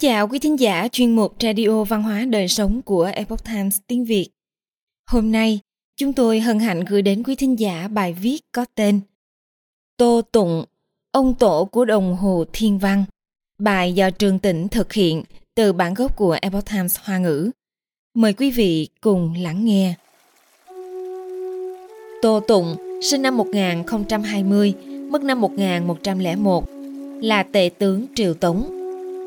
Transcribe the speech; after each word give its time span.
chào 0.00 0.28
quý 0.28 0.38
thính 0.38 0.60
giả 0.60 0.88
chuyên 0.92 1.16
mục 1.16 1.34
Radio 1.40 1.84
Văn 1.84 2.02
hóa 2.02 2.24
Đời 2.24 2.48
Sống 2.48 2.82
của 2.82 3.10
Epoch 3.14 3.44
Times 3.44 3.78
tiếng 3.86 4.04
Việt. 4.04 4.28
Hôm 5.10 5.32
nay, 5.32 5.60
chúng 5.96 6.12
tôi 6.12 6.40
hân 6.40 6.58
hạnh 6.58 6.84
gửi 6.84 7.02
đến 7.02 7.22
quý 7.22 7.34
thính 7.34 7.58
giả 7.58 7.88
bài 7.88 8.12
viết 8.12 8.40
có 8.52 8.64
tên 8.74 9.00
Tô 9.96 10.22
Tụng, 10.32 10.64
ông 11.12 11.34
tổ 11.34 11.64
của 11.64 11.84
đồng 11.84 12.16
hồ 12.16 12.44
thiên 12.52 12.78
văn. 12.78 13.04
Bài 13.58 13.92
do 13.92 14.10
Trường 14.10 14.38
Tĩnh 14.38 14.68
thực 14.68 14.92
hiện 14.92 15.22
từ 15.54 15.72
bản 15.72 15.94
gốc 15.94 16.16
của 16.16 16.36
Epoch 16.42 16.70
Times 16.70 16.98
Hoa 17.02 17.18
ngữ. 17.18 17.50
Mời 18.14 18.32
quý 18.32 18.50
vị 18.50 18.88
cùng 19.00 19.34
lắng 19.38 19.64
nghe. 19.64 19.94
Tô 22.22 22.40
Tụng 22.40 22.76
sinh 23.02 23.22
năm 23.22 23.36
1020, 23.36 24.74
mất 25.10 25.22
năm 25.22 25.40
1101, 25.40 26.64
là 27.22 27.42
tệ 27.42 27.70
tướng 27.78 28.06
Triều 28.14 28.34
Tống. 28.34 28.79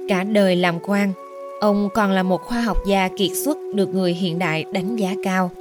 Cả 0.07 0.23
đời 0.23 0.55
làm 0.55 0.80
quan, 0.85 1.13
ông 1.59 1.89
còn 1.93 2.12
là 2.12 2.23
một 2.23 2.41
khoa 2.41 2.62
học 2.62 2.77
gia 2.88 3.07
kiệt 3.17 3.30
xuất 3.45 3.57
được 3.73 3.93
người 3.93 4.13
hiện 4.13 4.39
đại 4.39 4.66
đánh 4.71 4.95
giá 4.95 5.16
cao. 5.23 5.52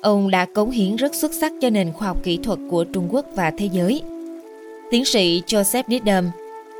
Ông 0.00 0.30
đã 0.30 0.44
cống 0.44 0.70
hiến 0.70 0.96
rất 0.96 1.14
xuất 1.14 1.34
sắc 1.34 1.52
cho 1.60 1.70
nền 1.70 1.92
khoa 1.92 2.08
học 2.08 2.22
kỹ 2.22 2.38
thuật 2.42 2.58
của 2.70 2.84
Trung 2.84 3.08
Quốc 3.10 3.26
và 3.34 3.52
thế 3.58 3.68
giới. 3.72 4.02
Tiến 4.90 5.04
sĩ 5.04 5.42
Joseph 5.46 5.82
Needham, 5.86 6.30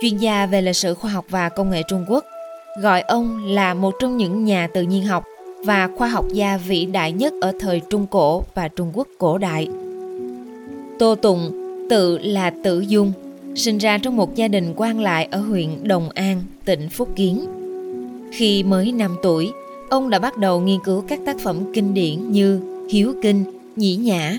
chuyên 0.01 0.17
gia 0.17 0.47
về 0.47 0.63
lịch 0.63 0.77
sử 0.77 0.95
khoa 0.95 1.11
học 1.11 1.25
và 1.29 1.49
công 1.49 1.71
nghệ 1.71 1.83
Trung 1.89 2.05
Quốc, 2.09 2.25
gọi 2.83 3.01
ông 3.01 3.45
là 3.47 3.75
một 3.75 3.95
trong 4.01 4.17
những 4.17 4.45
nhà 4.45 4.69
tự 4.75 4.83
nhiên 4.83 5.05
học 5.05 5.25
và 5.65 5.89
khoa 5.97 6.09
học 6.09 6.25
gia 6.33 6.57
vĩ 6.57 6.87
đại 6.87 7.13
nhất 7.13 7.33
ở 7.41 7.53
thời 7.61 7.81
Trung 7.81 8.07
Cổ 8.11 8.43
và 8.55 8.69
Trung 8.69 8.91
Quốc 8.95 9.09
cổ 9.19 9.39
đại. 9.39 9.69
Tô 10.99 11.15
Tụng 11.15 11.51
tự 11.91 12.19
là 12.19 12.53
Tử 12.65 12.81
Dung, 12.81 13.13
sinh 13.55 13.79
ra 13.79 13.99
trong 13.99 14.17
một 14.17 14.35
gia 14.35 14.49
đình 14.49 14.75
quan 14.77 15.01
lại 15.01 15.29
ở 15.31 15.41
huyện 15.41 15.89
Đồng 15.89 16.11
An, 16.11 16.43
tỉnh 16.65 16.89
Phúc 16.89 17.09
Kiến. 17.17 17.47
Khi 18.33 18.63
mới 18.63 18.93
5 18.93 19.17
tuổi, 19.23 19.51
ông 19.91 20.11
đã 20.11 20.19
bắt 20.19 20.37
đầu 20.37 20.61
nghiên 20.61 20.81
cứu 20.85 21.05
các 21.09 21.21
tác 21.27 21.39
phẩm 21.39 21.73
kinh 21.75 21.95
điển 21.95 22.33
như 22.33 22.61
Hiếu 22.91 23.15
Kinh, 23.23 23.45
Nhĩ 23.77 23.97
Nhã, 23.97 24.39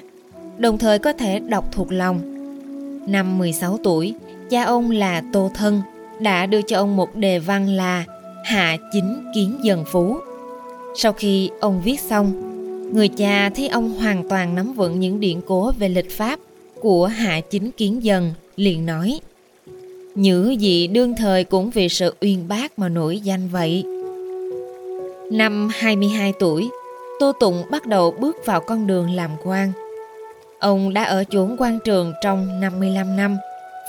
đồng 0.58 0.78
thời 0.78 1.00
có 1.00 1.14
thể 1.14 1.40
đọc 1.40 1.72
thuộc 1.72 1.92
lòng. 1.92 2.20
Năm 3.08 3.38
16 3.38 3.78
tuổi, 3.84 4.14
cha 4.50 4.64
ông 4.64 4.92
là 4.92 5.24
Tô 5.34 5.52
Thân 5.54 5.82
đã 6.20 6.46
đưa 6.46 6.62
cho 6.62 6.78
ông 6.78 6.98
một 6.98 7.16
đề 7.16 7.40
văn 7.40 7.68
là 7.68 8.06
Hạ 8.44 8.78
Chính 8.94 9.32
Kiến 9.36 9.58
Dần 9.64 9.86
Phú. 9.92 10.18
Sau 10.96 11.14
khi 11.14 11.50
ông 11.60 11.82
viết 11.82 12.00
xong, 12.00 12.32
người 12.94 13.08
cha 13.08 13.50
thấy 13.50 13.68
ông 13.68 13.90
hoàn 13.90 14.30
toàn 14.30 14.56
nắm 14.56 14.74
vững 14.74 15.00
những 15.00 15.20
điển 15.20 15.42
cố 15.42 15.72
về 15.80 15.90
lịch 15.90 16.18
pháp 16.18 16.40
của 16.80 17.06
Hạ 17.06 17.42
Chính 17.50 17.72
Kiến 17.72 18.04
Dần 18.04 18.34
liền 18.56 18.86
nói 18.86 19.20
Nhữ 20.16 20.56
dị 20.60 20.88
đương 20.88 21.16
thời 21.16 21.44
cũng 21.44 21.70
vì 21.70 21.90
sự 21.90 22.16
uyên 22.22 22.48
bác 22.48 22.80
mà 22.80 22.90
nổi 22.90 23.20
danh 23.20 23.50
vậy. 23.52 23.84
Năm 25.32 25.70
22 25.74 26.34
tuổi, 26.40 26.70
Tô 27.20 27.32
Tụng 27.40 27.64
bắt 27.72 27.86
đầu 27.88 28.12
bước 28.12 28.38
vào 28.46 28.60
con 28.60 28.88
đường 28.88 29.12
làm 29.12 29.32
quan. 29.44 29.72
Ông 30.60 30.94
đã 30.94 31.04
ở 31.04 31.24
chốn 31.30 31.56
quan 31.60 31.80
trường 31.86 32.14
trong 32.22 32.60
55 32.60 33.18
năm, 33.18 33.38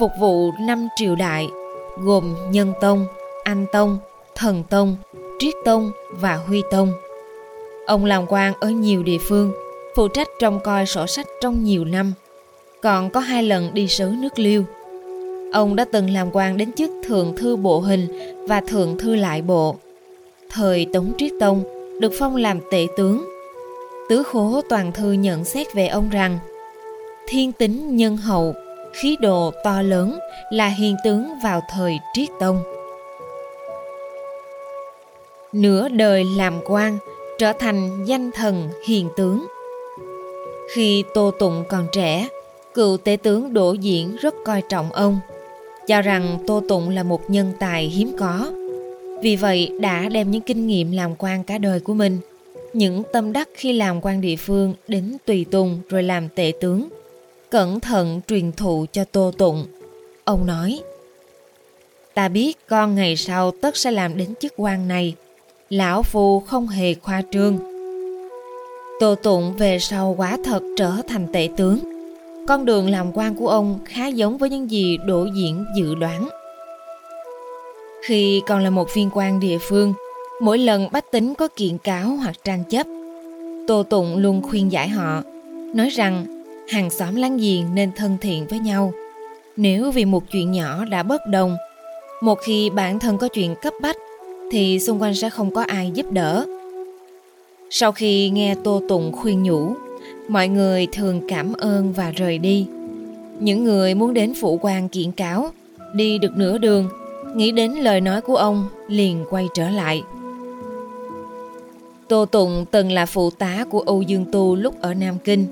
phục 0.00 0.10
vụ 0.20 0.52
năm 0.60 0.88
triều 0.96 1.14
đại, 1.14 1.48
gồm 1.98 2.34
Nhân 2.50 2.72
Tông, 2.80 3.06
Anh 3.44 3.66
Tông, 3.72 3.98
Thần 4.34 4.64
Tông, 4.70 4.96
Triết 5.38 5.54
Tông 5.64 5.92
và 6.10 6.36
Huy 6.36 6.62
Tông. 6.70 6.92
Ông 7.86 8.04
làm 8.04 8.26
quan 8.28 8.52
ở 8.60 8.68
nhiều 8.68 9.02
địa 9.02 9.18
phương, 9.18 9.52
phụ 9.96 10.08
trách 10.08 10.28
trông 10.40 10.60
coi 10.60 10.86
sổ 10.86 11.06
sách 11.06 11.26
trong 11.40 11.64
nhiều 11.64 11.84
năm, 11.84 12.12
còn 12.82 13.10
có 13.10 13.20
hai 13.20 13.42
lần 13.42 13.74
đi 13.74 13.88
sứ 13.88 14.12
nước 14.18 14.38
Liêu. 14.38 14.64
Ông 15.52 15.76
đã 15.76 15.84
từng 15.92 16.10
làm 16.10 16.28
quan 16.32 16.56
đến 16.56 16.72
chức 16.72 16.90
thượng 17.04 17.36
thư 17.36 17.56
bộ 17.56 17.80
hình 17.80 18.06
và 18.48 18.60
thượng 18.60 18.98
thư 18.98 19.14
lại 19.14 19.42
bộ. 19.42 19.76
Thời 20.50 20.86
Tống 20.92 21.12
Triết 21.18 21.32
Tông 21.40 21.64
được 22.00 22.12
phong 22.18 22.36
làm 22.36 22.60
tể 22.70 22.86
tướng. 22.96 23.24
Tứ 24.08 24.22
khố 24.22 24.60
toàn 24.68 24.92
thư 24.92 25.12
nhận 25.12 25.44
xét 25.44 25.74
về 25.74 25.86
ông 25.86 26.10
rằng 26.10 26.38
thiên 27.26 27.52
tính 27.52 27.96
nhân 27.96 28.16
hậu, 28.16 28.54
khí 28.92 29.16
độ 29.20 29.52
to 29.64 29.82
lớn 29.82 30.18
là 30.50 30.68
hiền 30.68 30.96
tướng 31.04 31.28
vào 31.42 31.62
thời 31.70 31.98
Triết 32.14 32.28
Tông. 32.40 32.62
Nửa 35.52 35.88
đời 35.88 36.24
làm 36.36 36.60
quan 36.64 36.98
trở 37.38 37.52
thành 37.52 38.04
danh 38.04 38.30
thần 38.30 38.68
hiền 38.86 39.08
tướng. 39.16 39.46
Khi 40.74 41.04
Tô 41.14 41.30
Tụng 41.38 41.64
còn 41.68 41.86
trẻ, 41.92 42.28
cựu 42.74 42.96
tế 42.96 43.16
tướng 43.22 43.54
Đỗ 43.54 43.72
Diễn 43.72 44.16
rất 44.16 44.34
coi 44.44 44.62
trọng 44.68 44.92
ông, 44.92 45.20
cho 45.86 46.02
rằng 46.02 46.38
Tô 46.46 46.62
Tụng 46.68 46.88
là 46.88 47.02
một 47.02 47.30
nhân 47.30 47.52
tài 47.58 47.84
hiếm 47.84 48.16
có. 48.18 48.52
Vì 49.22 49.36
vậy 49.36 49.70
đã 49.80 50.08
đem 50.08 50.30
những 50.30 50.42
kinh 50.42 50.66
nghiệm 50.66 50.92
làm 50.92 51.14
quan 51.18 51.44
cả 51.44 51.58
đời 51.58 51.80
của 51.80 51.94
mình, 51.94 52.18
những 52.72 53.02
tâm 53.12 53.32
đắc 53.32 53.48
khi 53.54 53.72
làm 53.72 54.00
quan 54.00 54.20
địa 54.20 54.36
phương 54.36 54.74
đến 54.88 55.16
tùy 55.26 55.46
tùng 55.50 55.80
rồi 55.88 56.02
làm 56.02 56.28
tể 56.28 56.52
tướng, 56.60 56.88
cẩn 57.50 57.80
thận 57.80 58.20
truyền 58.28 58.52
thụ 58.52 58.86
cho 58.92 59.04
Tô 59.04 59.32
Tụng. 59.38 59.66
Ông 60.24 60.46
nói, 60.46 60.80
Ta 62.14 62.28
biết 62.28 62.58
con 62.68 62.94
ngày 62.94 63.16
sau 63.16 63.50
tất 63.50 63.76
sẽ 63.76 63.90
làm 63.90 64.16
đến 64.16 64.34
chức 64.40 64.52
quan 64.56 64.88
này, 64.88 65.14
lão 65.70 66.02
phu 66.02 66.40
không 66.40 66.68
hề 66.68 66.94
khoa 66.94 67.22
trương. 67.32 67.58
Tô 69.00 69.14
Tụng 69.14 69.56
về 69.56 69.78
sau 69.78 70.14
quá 70.18 70.38
thật 70.44 70.62
trở 70.76 70.92
thành 71.08 71.26
tể 71.32 71.48
tướng. 71.56 71.91
Con 72.46 72.64
đường 72.64 72.90
làm 72.90 73.06
quan 73.14 73.34
của 73.34 73.48
ông 73.48 73.78
khá 73.84 74.06
giống 74.06 74.38
với 74.38 74.50
những 74.50 74.70
gì 74.70 74.98
Đỗ 75.06 75.24
Diễn 75.34 75.64
dự 75.76 75.94
đoán. 75.94 76.28
Khi 78.04 78.42
còn 78.46 78.62
là 78.62 78.70
một 78.70 78.94
viên 78.94 79.10
quan 79.14 79.40
địa 79.40 79.58
phương, 79.58 79.94
mỗi 80.40 80.58
lần 80.58 80.88
bách 80.92 81.10
tính 81.10 81.34
có 81.34 81.48
kiện 81.56 81.78
cáo 81.78 82.06
hoặc 82.06 82.44
tranh 82.44 82.64
chấp, 82.64 82.86
Tô 83.66 83.82
Tụng 83.82 84.16
luôn 84.16 84.42
khuyên 84.42 84.72
giải 84.72 84.88
họ, 84.88 85.22
nói 85.74 85.88
rằng 85.88 86.44
hàng 86.68 86.90
xóm 86.90 87.14
láng 87.14 87.36
giềng 87.36 87.74
nên 87.74 87.92
thân 87.92 88.16
thiện 88.20 88.46
với 88.46 88.58
nhau. 88.58 88.92
Nếu 89.56 89.90
vì 89.90 90.04
một 90.04 90.22
chuyện 90.30 90.52
nhỏ 90.52 90.84
đã 90.84 91.02
bất 91.02 91.26
đồng, 91.26 91.56
một 92.22 92.38
khi 92.42 92.70
bản 92.70 92.98
thân 92.98 93.18
có 93.18 93.28
chuyện 93.28 93.54
cấp 93.62 93.72
bách 93.82 93.96
thì 94.50 94.80
xung 94.80 95.02
quanh 95.02 95.14
sẽ 95.14 95.30
không 95.30 95.54
có 95.54 95.62
ai 95.62 95.90
giúp 95.94 96.06
đỡ. 96.10 96.46
Sau 97.70 97.92
khi 97.92 98.30
nghe 98.30 98.54
Tô 98.64 98.82
Tụng 98.88 99.12
khuyên 99.12 99.42
nhủ, 99.42 99.74
mọi 100.28 100.48
người 100.48 100.86
thường 100.92 101.20
cảm 101.28 101.52
ơn 101.52 101.92
và 101.92 102.10
rời 102.10 102.38
đi. 102.38 102.66
Những 103.40 103.64
người 103.64 103.94
muốn 103.94 104.14
đến 104.14 104.32
phụ 104.40 104.58
quan 104.62 104.88
kiện 104.88 105.12
cáo, 105.12 105.50
đi 105.94 106.18
được 106.18 106.36
nửa 106.36 106.58
đường, 106.58 106.88
nghĩ 107.34 107.52
đến 107.52 107.72
lời 107.72 108.00
nói 108.00 108.20
của 108.20 108.36
ông 108.36 108.68
liền 108.88 109.24
quay 109.30 109.46
trở 109.54 109.70
lại. 109.70 110.02
Tô 112.08 112.24
Tụng 112.24 112.64
từng 112.70 112.92
là 112.92 113.06
phụ 113.06 113.30
tá 113.30 113.64
của 113.70 113.80
Âu 113.80 114.02
Dương 114.02 114.24
Tu 114.32 114.56
lúc 114.56 114.80
ở 114.80 114.94
Nam 114.94 115.14
Kinh, 115.24 115.46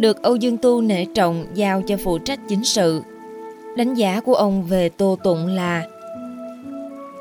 được 0.00 0.22
Âu 0.22 0.36
Dương 0.36 0.56
Tu 0.56 0.80
nể 0.80 1.04
trọng 1.04 1.46
giao 1.54 1.82
cho 1.86 1.96
phụ 2.04 2.18
trách 2.18 2.40
chính 2.48 2.64
sự. 2.64 3.02
Đánh 3.76 3.94
giá 3.94 4.20
của 4.20 4.34
ông 4.34 4.64
về 4.64 4.88
Tô 4.88 5.18
Tụng 5.24 5.46
là 5.46 5.86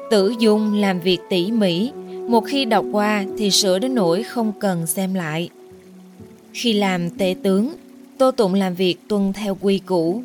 Tử 0.10 0.34
Dung 0.40 0.74
làm 0.74 1.00
việc 1.00 1.20
tỉ 1.30 1.52
mỉ, 1.52 1.92
một 2.30 2.42
khi 2.42 2.66
đọc 2.66 2.86
qua 2.92 3.26
thì 3.38 3.52
sửa 3.52 3.80
đến 3.80 3.96
nỗi 3.96 4.24
không 4.24 4.52
cần 4.60 4.88
xem 4.88 5.14
lại. 5.14 5.50
Khi 6.54 6.74
làm 6.74 7.10
tể 7.10 7.36
tướng, 7.44 7.74
Tô 8.18 8.32
Tụng 8.32 8.54
làm 8.54 8.76
việc 8.76 8.96
tuân 9.08 9.34
theo 9.34 9.58
quy 9.62 9.80
củ, 9.80 10.22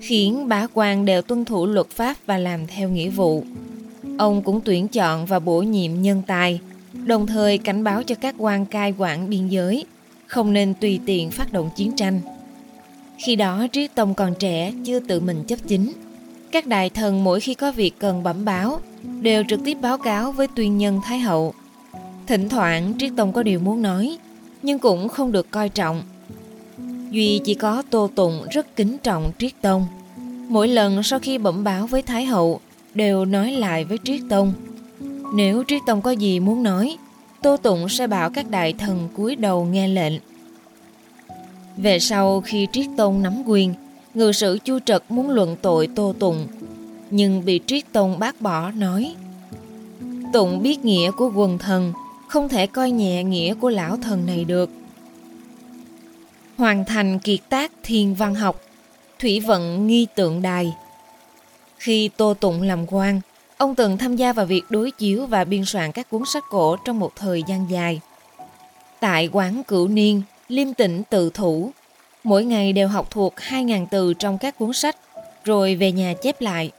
khiến 0.00 0.48
bá 0.48 0.66
quan 0.74 1.04
đều 1.04 1.22
tuân 1.22 1.44
thủ 1.44 1.66
luật 1.66 1.90
pháp 1.90 2.16
và 2.26 2.38
làm 2.38 2.66
theo 2.66 2.88
nghĩa 2.88 3.08
vụ. 3.08 3.44
Ông 4.18 4.42
cũng 4.42 4.60
tuyển 4.64 4.88
chọn 4.88 5.26
và 5.26 5.38
bổ 5.38 5.62
nhiệm 5.62 6.02
nhân 6.02 6.22
tài, 6.26 6.60
đồng 7.06 7.26
thời 7.26 7.58
cảnh 7.58 7.84
báo 7.84 8.02
cho 8.02 8.14
các 8.14 8.34
quan 8.38 8.66
cai 8.66 8.94
quản 8.98 9.30
biên 9.30 9.48
giới, 9.48 9.84
không 10.26 10.52
nên 10.52 10.74
tùy 10.80 11.00
tiện 11.06 11.30
phát 11.30 11.52
động 11.52 11.70
chiến 11.76 11.92
tranh. 11.96 12.20
Khi 13.18 13.36
đó 13.36 13.66
Triết 13.72 13.94
Tông 13.94 14.14
còn 14.14 14.34
trẻ, 14.38 14.72
chưa 14.84 15.00
tự 15.00 15.20
mình 15.20 15.44
chấp 15.44 15.58
chính. 15.66 15.92
Các 16.52 16.66
đại 16.66 16.90
thần 16.90 17.24
mỗi 17.24 17.40
khi 17.40 17.54
có 17.54 17.72
việc 17.72 17.94
cần 17.98 18.22
bẩm 18.22 18.44
báo, 18.44 18.80
đều 19.20 19.44
trực 19.48 19.60
tiếp 19.64 19.76
báo 19.80 19.98
cáo 19.98 20.32
với 20.32 20.48
tuyên 20.56 20.78
nhân 20.78 21.00
Thái 21.04 21.18
Hậu. 21.18 21.54
Thỉnh 22.26 22.48
thoảng 22.48 22.92
Triết 22.98 23.12
Tông 23.16 23.32
có 23.32 23.42
điều 23.42 23.60
muốn 23.60 23.82
nói, 23.82 24.18
nhưng 24.62 24.78
cũng 24.78 25.08
không 25.08 25.32
được 25.32 25.50
coi 25.50 25.68
trọng. 25.68 26.02
Duy 27.10 27.40
chỉ 27.44 27.54
có 27.54 27.82
Tô 27.90 28.10
Tụng 28.14 28.46
rất 28.50 28.76
kính 28.76 28.98
trọng 29.02 29.32
Triết 29.38 29.52
Tông. 29.60 29.86
Mỗi 30.48 30.68
lần 30.68 31.02
sau 31.02 31.18
khi 31.18 31.38
bẩm 31.38 31.64
báo 31.64 31.86
với 31.86 32.02
Thái 32.02 32.24
Hậu, 32.24 32.60
đều 32.94 33.24
nói 33.24 33.52
lại 33.52 33.84
với 33.84 33.98
Triết 34.04 34.20
Tông. 34.28 34.52
Nếu 35.34 35.64
Triết 35.68 35.82
Tông 35.86 36.02
có 36.02 36.10
gì 36.10 36.40
muốn 36.40 36.62
nói, 36.62 36.96
Tô 37.42 37.56
Tụng 37.56 37.88
sẽ 37.88 38.06
bảo 38.06 38.30
các 38.30 38.50
đại 38.50 38.72
thần 38.72 39.08
cúi 39.16 39.36
đầu 39.36 39.64
nghe 39.64 39.88
lệnh. 39.88 40.14
Về 41.76 41.98
sau 41.98 42.40
khi 42.40 42.66
Triết 42.72 42.86
Tông 42.96 43.22
nắm 43.22 43.42
quyền, 43.46 43.74
ngự 44.14 44.32
sử 44.32 44.58
Chu 44.64 44.78
Trật 44.78 45.02
muốn 45.08 45.30
luận 45.30 45.56
tội 45.62 45.86
Tô 45.86 46.14
Tụng, 46.18 46.46
nhưng 47.10 47.44
bị 47.44 47.60
Triết 47.66 47.92
Tông 47.92 48.18
bác 48.18 48.40
bỏ 48.40 48.70
nói 48.70 49.14
Tụng 50.32 50.62
biết 50.62 50.84
nghĩa 50.84 51.10
của 51.10 51.30
quần 51.34 51.58
thần, 51.58 51.92
không 52.28 52.48
thể 52.48 52.66
coi 52.66 52.90
nhẹ 52.90 53.24
nghĩa 53.24 53.54
của 53.54 53.70
lão 53.70 53.96
thần 53.96 54.26
này 54.26 54.44
được. 54.44 54.70
Hoàn 56.56 56.84
thành 56.84 57.18
kiệt 57.18 57.40
tác 57.48 57.72
thiên 57.82 58.14
văn 58.14 58.34
học, 58.34 58.60
thủy 59.18 59.40
vận 59.40 59.86
nghi 59.86 60.06
tượng 60.14 60.42
đài. 60.42 60.72
Khi 61.78 62.10
Tô 62.16 62.34
Tụng 62.34 62.62
làm 62.62 62.86
quan, 62.86 63.20
Ông 63.58 63.74
từng 63.74 63.98
tham 63.98 64.16
gia 64.16 64.32
vào 64.32 64.46
việc 64.46 64.62
đối 64.68 64.90
chiếu 64.90 65.26
và 65.26 65.44
biên 65.44 65.64
soạn 65.64 65.92
các 65.92 66.10
cuốn 66.10 66.22
sách 66.26 66.44
cổ 66.50 66.76
trong 66.84 66.98
một 66.98 67.16
thời 67.16 67.42
gian 67.48 67.70
dài. 67.70 68.00
Tại 69.00 69.28
quán 69.32 69.62
cửu 69.64 69.88
niên, 69.88 70.22
liêm 70.48 70.74
tĩnh 70.74 71.02
tự 71.10 71.30
thủ, 71.34 71.70
mỗi 72.24 72.44
ngày 72.44 72.72
đều 72.72 72.88
học 72.88 73.10
thuộc 73.10 73.34
2.000 73.36 73.86
từ 73.90 74.14
trong 74.14 74.38
các 74.38 74.58
cuốn 74.58 74.72
sách, 74.72 74.96
rồi 75.44 75.74
về 75.74 75.92
nhà 75.92 76.14
chép 76.22 76.40
lại. 76.40 76.70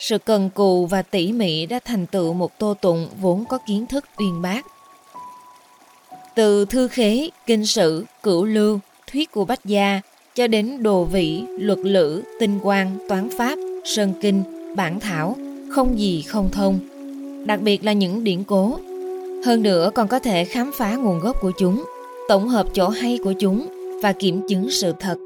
Sự 0.00 0.18
cần 0.18 0.50
cù 0.50 0.86
và 0.86 1.02
tỉ 1.02 1.32
mỉ 1.32 1.66
đã 1.66 1.78
thành 1.84 2.06
tựu 2.06 2.32
một 2.32 2.58
tô 2.58 2.74
tụng 2.80 3.08
vốn 3.20 3.44
có 3.48 3.58
kiến 3.66 3.86
thức 3.86 4.04
uyên 4.18 4.42
bác. 4.42 4.66
Từ 6.34 6.64
thư 6.64 6.88
khế, 6.88 7.30
kinh 7.46 7.66
sử, 7.66 8.04
cửu 8.22 8.44
lưu, 8.44 8.78
thuyết 9.12 9.32
của 9.32 9.44
Bách 9.44 9.64
Gia 9.64 10.00
cho 10.34 10.46
đến 10.46 10.82
đồ 10.82 11.04
vĩ, 11.04 11.42
luật 11.58 11.78
lữ, 11.78 12.22
tinh 12.40 12.58
quang, 12.62 12.98
toán 13.08 13.28
pháp, 13.38 13.58
sơn 13.84 14.12
kinh, 14.20 14.42
bản 14.76 15.00
thảo, 15.00 15.36
không 15.70 15.98
gì 15.98 16.22
không 16.22 16.48
thông. 16.52 16.78
Đặc 17.46 17.60
biệt 17.60 17.84
là 17.84 17.92
những 17.92 18.24
điển 18.24 18.44
cố. 18.44 18.78
Hơn 19.44 19.62
nữa 19.62 19.90
còn 19.94 20.08
có 20.08 20.18
thể 20.18 20.44
khám 20.44 20.70
phá 20.74 20.94
nguồn 20.94 21.20
gốc 21.20 21.36
của 21.40 21.52
chúng, 21.58 21.84
tổng 22.28 22.48
hợp 22.48 22.66
chỗ 22.74 22.88
hay 22.88 23.18
của 23.24 23.32
chúng 23.32 23.68
và 24.02 24.12
kiểm 24.12 24.40
chứng 24.48 24.70
sự 24.70 24.92
thật. 25.00 25.16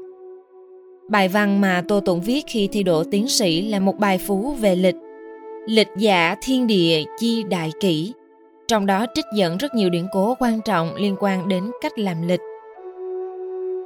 Bài 1.09 1.27
văn 1.27 1.61
mà 1.61 1.83
Tô 1.87 1.99
Tụng 1.99 2.21
viết 2.21 2.43
khi 2.47 2.69
thi 2.71 2.83
đỗ 2.83 3.03
tiến 3.03 3.27
sĩ 3.27 3.61
là 3.61 3.79
một 3.79 3.99
bài 3.99 4.17
phú 4.17 4.51
về 4.59 4.75
lịch. 4.75 4.95
Lịch 5.67 5.87
giả 5.97 6.35
thiên 6.41 6.67
địa 6.67 7.03
chi 7.19 7.43
đại 7.49 7.71
kỷ. 7.79 8.13
Trong 8.67 8.85
đó 8.85 9.05
trích 9.15 9.25
dẫn 9.35 9.57
rất 9.57 9.75
nhiều 9.75 9.89
điển 9.89 10.05
cố 10.13 10.35
quan 10.39 10.59
trọng 10.65 10.95
liên 10.95 11.15
quan 11.19 11.49
đến 11.49 11.63
cách 11.81 11.99
làm 11.99 12.27
lịch. 12.27 12.39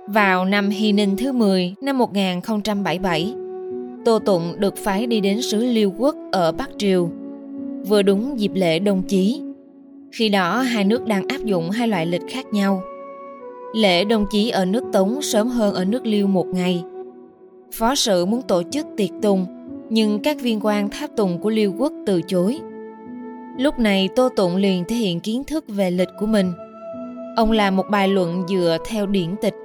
Vào 0.08 0.46
năm 0.46 0.70
Hy 0.70 0.92
Ninh 0.92 1.18
thứ 1.18 1.32
10 1.32 1.74
năm 1.82 1.98
1077, 1.98 3.34
Tô 4.06 4.20
Tụng 4.20 4.56
được 4.58 4.78
phái 4.78 5.08
đi 5.08 5.20
đến 5.20 5.42
xứ 5.42 5.58
Liêu 5.66 5.94
Quốc 5.98 6.16
ở 6.32 6.52
Bắc 6.52 6.70
Triều, 6.78 7.10
vừa 7.88 8.02
đúng 8.02 8.40
dịp 8.40 8.52
lễ 8.54 8.80
đồng 8.80 9.02
chí. 9.02 9.42
Khi 10.12 10.30
đó 10.30 10.58
hai 10.62 10.84
nước 10.84 11.06
đang 11.06 11.28
áp 11.28 11.46
dụng 11.46 11.70
hai 11.70 11.88
loại 11.88 12.06
lịch 12.06 12.24
khác 12.30 12.46
nhau. 12.54 12.82
Lễ 13.76 14.06
đồng 14.06 14.26
chí 14.32 14.50
ở 14.50 14.66
nước 14.66 14.84
Tống 14.94 15.22
sớm 15.22 15.48
hơn 15.48 15.74
ở 15.74 15.86
nước 15.86 16.06
Liêu 16.06 16.28
một 16.28 16.48
ngày. 16.48 16.84
Phó 17.72 17.96
sự 17.96 18.26
muốn 18.26 18.42
tổ 18.42 18.64
chức 18.72 18.88
tiệc 18.98 19.10
tùng, 19.22 19.46
nhưng 19.90 20.20
các 20.20 20.38
viên 20.42 20.60
quan 20.64 20.90
tháp 20.90 21.10
tùng 21.16 21.40
của 21.40 21.50
Liêu 21.50 21.74
Quốc 21.78 21.94
từ 22.06 22.22
chối. 22.28 22.60
Lúc 23.58 23.80
này 23.80 24.10
Tô 24.16 24.30
Tụng 24.36 24.56
liền 24.56 24.84
thể 24.86 24.96
hiện 24.96 25.20
kiến 25.20 25.44
thức 25.44 25.66
về 25.68 25.92
lịch 25.92 26.10
của 26.20 26.26
mình. 26.26 26.52
Ông 27.36 27.52
làm 27.52 27.76
một 27.76 27.86
bài 27.90 28.08
luận 28.08 28.44
dựa 28.50 28.78
theo 28.88 29.06
điển 29.06 29.36
tịch. 29.42 29.56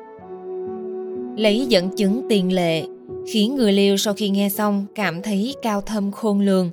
Lấy 1.36 1.66
dẫn 1.68 1.96
chứng 1.96 2.26
tiền 2.28 2.52
lệ 2.52 2.84
khiến 3.26 3.56
người 3.56 3.72
liêu 3.72 3.96
sau 3.96 4.14
khi 4.14 4.28
nghe 4.28 4.48
xong 4.48 4.86
cảm 4.94 5.22
thấy 5.22 5.54
cao 5.62 5.80
thâm 5.80 6.12
khôn 6.12 6.40
lường. 6.40 6.70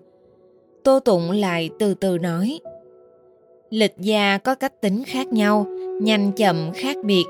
Tô 0.83 0.99
Tụng 0.99 1.31
lại 1.31 1.69
từ 1.79 1.93
từ 1.93 2.17
nói 2.17 2.59
Lịch 3.69 3.93
gia 3.97 4.37
có 4.37 4.55
cách 4.55 4.81
tính 4.81 5.03
khác 5.03 5.27
nhau, 5.27 5.65
nhanh 6.01 6.31
chậm 6.31 6.71
khác 6.75 6.97
biệt. 7.05 7.23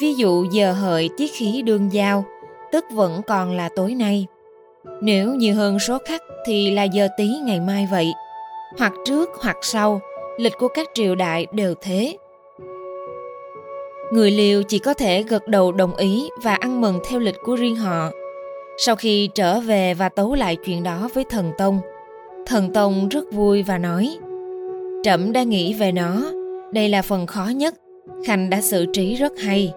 Ví 0.00 0.14
dụ 0.14 0.44
giờ 0.52 0.72
hợi 0.72 1.10
tiết 1.16 1.30
khí 1.32 1.62
đương 1.62 1.88
giao, 1.92 2.24
tức 2.74 2.84
vẫn 2.90 3.22
còn 3.26 3.56
là 3.56 3.68
tối 3.76 3.94
nay. 3.94 4.26
Nếu 5.00 5.34
nhiều 5.34 5.54
hơn 5.54 5.78
số 5.78 5.98
khắc 6.04 6.22
thì 6.46 6.70
là 6.70 6.82
giờ 6.82 7.08
tí 7.16 7.28
ngày 7.28 7.60
mai 7.60 7.88
vậy. 7.90 8.12
Hoặc 8.78 8.92
trước 9.04 9.30
hoặc 9.40 9.56
sau, 9.62 10.00
lịch 10.38 10.52
của 10.58 10.68
các 10.68 10.88
triều 10.94 11.14
đại 11.14 11.46
đều 11.52 11.74
thế. 11.80 12.16
Người 14.12 14.30
liều 14.30 14.62
chỉ 14.62 14.78
có 14.78 14.94
thể 14.94 15.22
gật 15.22 15.48
đầu 15.48 15.72
đồng 15.72 15.96
ý 15.96 16.28
và 16.42 16.54
ăn 16.54 16.80
mừng 16.80 17.00
theo 17.08 17.20
lịch 17.20 17.36
của 17.44 17.56
riêng 17.56 17.76
họ. 17.76 18.10
Sau 18.78 18.96
khi 18.96 19.28
trở 19.34 19.60
về 19.60 19.94
và 19.94 20.08
tấu 20.08 20.34
lại 20.34 20.56
chuyện 20.56 20.82
đó 20.82 21.08
với 21.14 21.24
thần 21.24 21.52
Tông, 21.58 21.80
thần 22.46 22.72
Tông 22.72 23.08
rất 23.08 23.32
vui 23.32 23.62
và 23.62 23.78
nói 23.78 24.18
Trẫm 25.02 25.32
đã 25.32 25.42
nghĩ 25.42 25.74
về 25.74 25.92
nó, 25.92 26.22
đây 26.72 26.88
là 26.88 27.02
phần 27.02 27.26
khó 27.26 27.44
nhất, 27.44 27.74
Khanh 28.26 28.50
đã 28.50 28.60
xử 28.60 28.86
trí 28.92 29.14
rất 29.14 29.32
hay. 29.38 29.72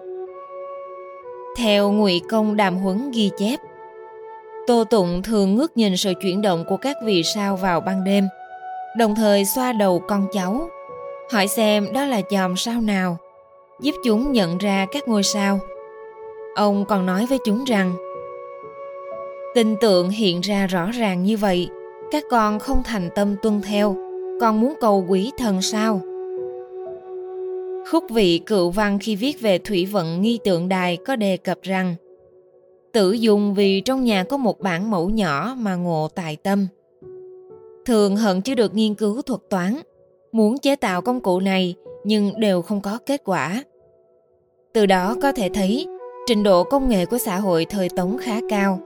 Theo 1.58 1.92
ngụy 1.92 2.20
công 2.30 2.56
đàm 2.56 2.76
huấn 2.76 3.10
ghi 3.10 3.30
chép, 3.38 3.60
Tô 4.66 4.84
Tụng 4.84 5.22
thường 5.22 5.54
ngước 5.54 5.76
nhìn 5.76 5.96
sự 5.96 6.12
chuyển 6.22 6.42
động 6.42 6.64
của 6.68 6.76
các 6.76 6.96
vì 7.04 7.22
sao 7.22 7.56
vào 7.56 7.80
ban 7.80 8.04
đêm, 8.04 8.28
đồng 8.96 9.14
thời 9.14 9.44
xoa 9.44 9.72
đầu 9.72 10.02
con 10.08 10.26
cháu, 10.32 10.68
hỏi 11.32 11.48
xem 11.48 11.92
đó 11.92 12.04
là 12.04 12.20
chòm 12.30 12.56
sao 12.56 12.80
nào, 12.80 13.16
giúp 13.80 13.92
chúng 14.04 14.32
nhận 14.32 14.58
ra 14.58 14.86
các 14.92 15.08
ngôi 15.08 15.22
sao. 15.22 15.58
Ông 16.54 16.84
còn 16.84 17.06
nói 17.06 17.26
với 17.26 17.38
chúng 17.44 17.64
rằng, 17.64 17.92
Tình 19.54 19.76
tượng 19.76 20.10
hiện 20.10 20.40
ra 20.40 20.66
rõ 20.66 20.90
ràng 20.90 21.22
như 21.22 21.36
vậy, 21.36 21.68
các 22.10 22.24
con 22.30 22.58
không 22.58 22.82
thành 22.84 23.08
tâm 23.14 23.36
tuân 23.42 23.60
theo, 23.62 23.96
con 24.40 24.60
muốn 24.60 24.74
cầu 24.80 25.04
quỷ 25.08 25.32
thần 25.38 25.62
sao? 25.62 26.00
Khúc 27.90 28.04
vị 28.10 28.40
cựu 28.46 28.70
văn 28.70 28.98
khi 28.98 29.16
viết 29.16 29.40
về 29.40 29.58
thủy 29.58 29.86
vận 29.86 30.22
nghi 30.22 30.38
tượng 30.44 30.68
đài 30.68 30.96
có 30.96 31.16
đề 31.16 31.36
cập 31.36 31.62
rằng 31.62 31.94
Tử 32.92 33.12
dùng 33.12 33.54
vì 33.54 33.80
trong 33.80 34.04
nhà 34.04 34.24
có 34.24 34.36
một 34.36 34.60
bản 34.60 34.90
mẫu 34.90 35.10
nhỏ 35.10 35.56
mà 35.58 35.74
ngộ 35.74 36.08
tài 36.14 36.36
tâm. 36.36 36.66
Thường 37.86 38.16
hận 38.16 38.42
chưa 38.42 38.54
được 38.54 38.74
nghiên 38.74 38.94
cứu 38.94 39.22
thuật 39.22 39.40
toán, 39.50 39.80
muốn 40.32 40.58
chế 40.58 40.76
tạo 40.76 41.02
công 41.02 41.20
cụ 41.20 41.40
này 41.40 41.74
nhưng 42.04 42.40
đều 42.40 42.62
không 42.62 42.80
có 42.80 42.98
kết 43.06 43.22
quả. 43.24 43.64
Từ 44.72 44.86
đó 44.86 45.16
có 45.22 45.32
thể 45.32 45.48
thấy 45.54 45.86
trình 46.26 46.42
độ 46.42 46.64
công 46.64 46.88
nghệ 46.88 47.06
của 47.06 47.18
xã 47.18 47.38
hội 47.38 47.64
thời 47.64 47.88
Tống 47.96 48.18
khá 48.20 48.40
cao. 48.48 48.80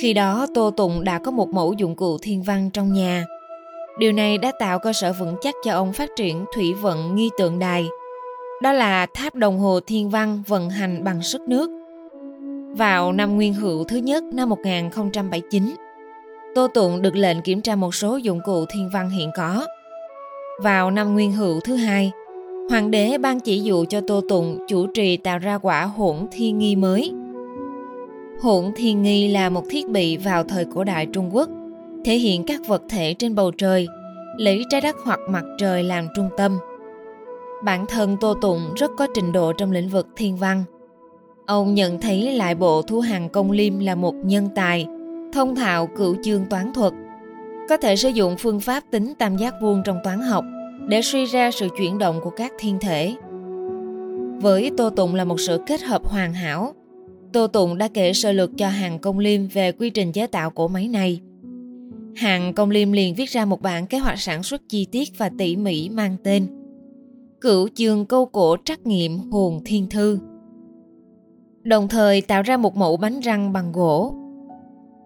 Khi 0.00 0.12
đó 0.12 0.46
Tô 0.54 0.70
Tùng 0.70 1.04
đã 1.04 1.18
có 1.18 1.30
một 1.30 1.48
mẫu 1.48 1.72
dụng 1.72 1.96
cụ 1.96 2.18
thiên 2.18 2.42
văn 2.42 2.70
trong 2.72 2.92
nhà. 2.92 3.24
Điều 3.98 4.12
này 4.12 4.38
đã 4.38 4.52
tạo 4.58 4.78
cơ 4.78 4.92
sở 4.92 5.12
vững 5.12 5.36
chắc 5.40 5.54
cho 5.64 5.72
ông 5.72 5.92
phát 5.92 6.10
triển 6.16 6.44
thủy 6.54 6.74
vận 6.74 7.14
nghi 7.14 7.30
tượng 7.38 7.58
đài. 7.58 7.86
Đó 8.62 8.72
là 8.72 9.06
tháp 9.06 9.34
đồng 9.34 9.58
hồ 9.58 9.80
thiên 9.86 10.10
văn 10.10 10.42
vận 10.46 10.70
hành 10.70 11.04
bằng 11.04 11.22
sức 11.22 11.40
nước. 11.40 11.70
Vào 12.76 13.12
năm 13.12 13.36
Nguyên 13.36 13.54
Hữu 13.54 13.84
thứ 13.84 13.96
nhất 13.96 14.24
năm 14.24 14.48
1079, 14.48 15.74
Tô 16.54 16.68
Tụng 16.68 17.02
được 17.02 17.16
lệnh 17.16 17.42
kiểm 17.42 17.60
tra 17.60 17.76
một 17.76 17.94
số 17.94 18.16
dụng 18.16 18.40
cụ 18.44 18.64
thiên 18.68 18.90
văn 18.92 19.10
hiện 19.10 19.30
có. 19.36 19.66
Vào 20.62 20.90
năm 20.90 21.14
Nguyên 21.14 21.32
Hữu 21.32 21.60
thứ 21.60 21.76
hai, 21.76 22.12
Hoàng 22.70 22.90
đế 22.90 23.18
ban 23.18 23.40
chỉ 23.40 23.60
dụ 23.60 23.84
cho 23.84 24.00
Tô 24.06 24.20
Tụng 24.28 24.58
chủ 24.68 24.86
trì 24.86 25.16
tạo 25.16 25.38
ra 25.38 25.58
quả 25.58 25.84
hỗn 25.84 26.16
thiên 26.32 26.58
nghi 26.58 26.76
mới– 26.76 27.12
Hỗn 28.40 28.72
thiên 28.76 29.02
nghi 29.02 29.28
là 29.28 29.50
một 29.50 29.64
thiết 29.70 29.88
bị 29.88 30.16
vào 30.16 30.44
thời 30.44 30.64
cổ 30.74 30.84
đại 30.84 31.06
Trung 31.06 31.36
Quốc, 31.36 31.48
thể 32.04 32.14
hiện 32.14 32.44
các 32.44 32.60
vật 32.66 32.82
thể 32.88 33.14
trên 33.14 33.34
bầu 33.34 33.50
trời, 33.50 33.88
lấy 34.38 34.62
trái 34.70 34.80
đất 34.80 34.96
hoặc 35.04 35.20
mặt 35.28 35.44
trời 35.58 35.82
làm 35.82 36.08
trung 36.16 36.28
tâm. 36.36 36.58
Bản 37.64 37.86
thân 37.86 38.16
Tô 38.20 38.34
Tụng 38.34 38.74
rất 38.76 38.90
có 38.98 39.06
trình 39.14 39.32
độ 39.32 39.52
trong 39.52 39.72
lĩnh 39.72 39.88
vực 39.88 40.06
thiên 40.16 40.36
văn. 40.36 40.64
Ông 41.46 41.74
nhận 41.74 42.00
thấy 42.00 42.32
lại 42.32 42.54
bộ 42.54 42.82
thu 42.82 43.00
hàng 43.00 43.28
công 43.28 43.50
liêm 43.50 43.78
là 43.78 43.94
một 43.94 44.14
nhân 44.14 44.48
tài, 44.54 44.86
thông 45.32 45.54
thạo 45.54 45.88
cửu 45.96 46.16
chương 46.24 46.44
toán 46.50 46.72
thuật, 46.72 46.92
có 47.68 47.76
thể 47.76 47.96
sử 47.96 48.08
dụng 48.08 48.36
phương 48.38 48.60
pháp 48.60 48.84
tính 48.90 49.12
tam 49.18 49.36
giác 49.36 49.54
vuông 49.62 49.82
trong 49.84 49.98
toán 50.04 50.20
học 50.20 50.44
để 50.88 51.02
suy 51.02 51.24
ra 51.24 51.50
sự 51.50 51.68
chuyển 51.78 51.98
động 51.98 52.20
của 52.22 52.30
các 52.30 52.52
thiên 52.58 52.78
thể. 52.80 53.14
Với 54.40 54.70
Tô 54.76 54.90
Tụng 54.90 55.14
là 55.14 55.24
một 55.24 55.40
sự 55.40 55.60
kết 55.66 55.82
hợp 55.82 56.06
hoàn 56.06 56.34
hảo 56.34 56.74
Tô 57.32 57.46
Tụng 57.46 57.78
đã 57.78 57.88
kể 57.88 58.12
sơ 58.12 58.32
lược 58.32 58.50
cho 58.56 58.68
Hàng 58.68 58.98
Công 58.98 59.18
Liêm 59.18 59.46
về 59.46 59.72
quy 59.72 59.90
trình 59.90 60.12
chế 60.12 60.26
tạo 60.26 60.50
của 60.50 60.68
máy 60.68 60.88
này. 60.88 61.20
Hàng 62.16 62.52
Công 62.54 62.70
Liêm 62.70 62.92
liền 62.92 63.14
viết 63.14 63.30
ra 63.30 63.44
một 63.44 63.62
bản 63.62 63.86
kế 63.86 63.98
hoạch 63.98 64.20
sản 64.20 64.42
xuất 64.42 64.62
chi 64.68 64.86
tiết 64.92 65.08
và 65.18 65.30
tỉ 65.38 65.56
mỉ 65.56 65.88
mang 65.88 66.16
tên 66.24 66.46
Cửu 67.40 67.68
chương 67.74 68.06
câu 68.06 68.26
cổ 68.26 68.56
trắc 68.64 68.86
nghiệm 68.86 69.18
hồn 69.30 69.60
thiên 69.64 69.88
thư. 69.88 70.18
Đồng 71.62 71.88
thời 71.88 72.20
tạo 72.20 72.42
ra 72.42 72.56
một 72.56 72.76
mẫu 72.76 72.96
bánh 72.96 73.20
răng 73.20 73.52
bằng 73.52 73.72
gỗ. 73.72 74.14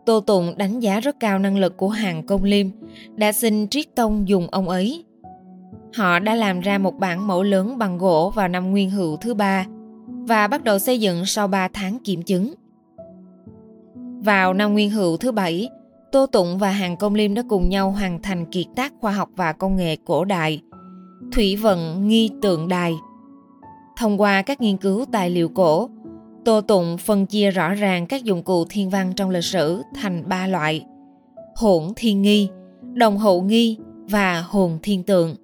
Tô 0.06 0.20
Tụng 0.20 0.54
đánh 0.56 0.80
giá 0.80 1.00
rất 1.00 1.20
cao 1.20 1.38
năng 1.38 1.58
lực 1.58 1.76
của 1.76 1.88
Hàng 1.88 2.26
Công 2.26 2.44
Liêm, 2.44 2.66
đã 3.14 3.32
xin 3.32 3.68
Triết 3.68 3.94
Tông 3.94 4.28
dùng 4.28 4.46
ông 4.50 4.68
ấy. 4.68 5.04
Họ 5.94 6.18
đã 6.18 6.34
làm 6.34 6.60
ra 6.60 6.78
một 6.78 6.98
bản 6.98 7.26
mẫu 7.26 7.42
lớn 7.42 7.78
bằng 7.78 7.98
gỗ 7.98 8.32
vào 8.34 8.48
năm 8.48 8.70
Nguyên 8.70 8.90
Hữu 8.90 9.16
thứ 9.16 9.34
ba 9.34 9.66
và 10.06 10.46
bắt 10.46 10.64
đầu 10.64 10.78
xây 10.78 11.00
dựng 11.00 11.26
sau 11.26 11.48
3 11.48 11.68
tháng 11.68 11.98
kiểm 12.04 12.22
chứng. 12.22 12.54
Vào 14.24 14.54
năm 14.54 14.72
Nguyên 14.72 14.90
Hữu 14.90 15.16
thứ 15.16 15.32
bảy, 15.32 15.68
Tô 16.12 16.26
Tụng 16.26 16.58
và 16.58 16.70
Hàng 16.70 16.96
Công 16.96 17.14
Liêm 17.14 17.34
đã 17.34 17.42
cùng 17.48 17.68
nhau 17.68 17.90
hoàn 17.90 18.22
thành 18.22 18.46
kiệt 18.46 18.66
tác 18.76 18.92
khoa 19.00 19.12
học 19.12 19.28
và 19.36 19.52
công 19.52 19.76
nghệ 19.76 19.96
cổ 20.04 20.24
đại, 20.24 20.60
Thủy 21.32 21.56
vận 21.56 22.08
nghi 22.08 22.30
tượng 22.42 22.68
đài. 22.68 22.94
Thông 23.96 24.20
qua 24.20 24.42
các 24.42 24.60
nghiên 24.60 24.76
cứu 24.76 25.04
tài 25.12 25.30
liệu 25.30 25.48
cổ, 25.48 25.88
Tô 26.44 26.60
Tụng 26.60 26.96
phân 26.98 27.26
chia 27.26 27.50
rõ 27.50 27.74
ràng 27.74 28.06
các 28.06 28.24
dụng 28.24 28.42
cụ 28.42 28.64
thiên 28.70 28.90
văn 28.90 29.12
trong 29.16 29.30
lịch 29.30 29.44
sử 29.44 29.82
thành 29.94 30.28
ba 30.28 30.46
loại: 30.46 30.84
hỗn 31.56 31.82
thiên 31.96 32.22
nghi, 32.22 32.48
đồng 32.94 33.18
hậu 33.18 33.42
nghi 33.42 33.78
và 34.10 34.40
hồn 34.40 34.78
thiên 34.82 35.02
tượng. 35.02 35.34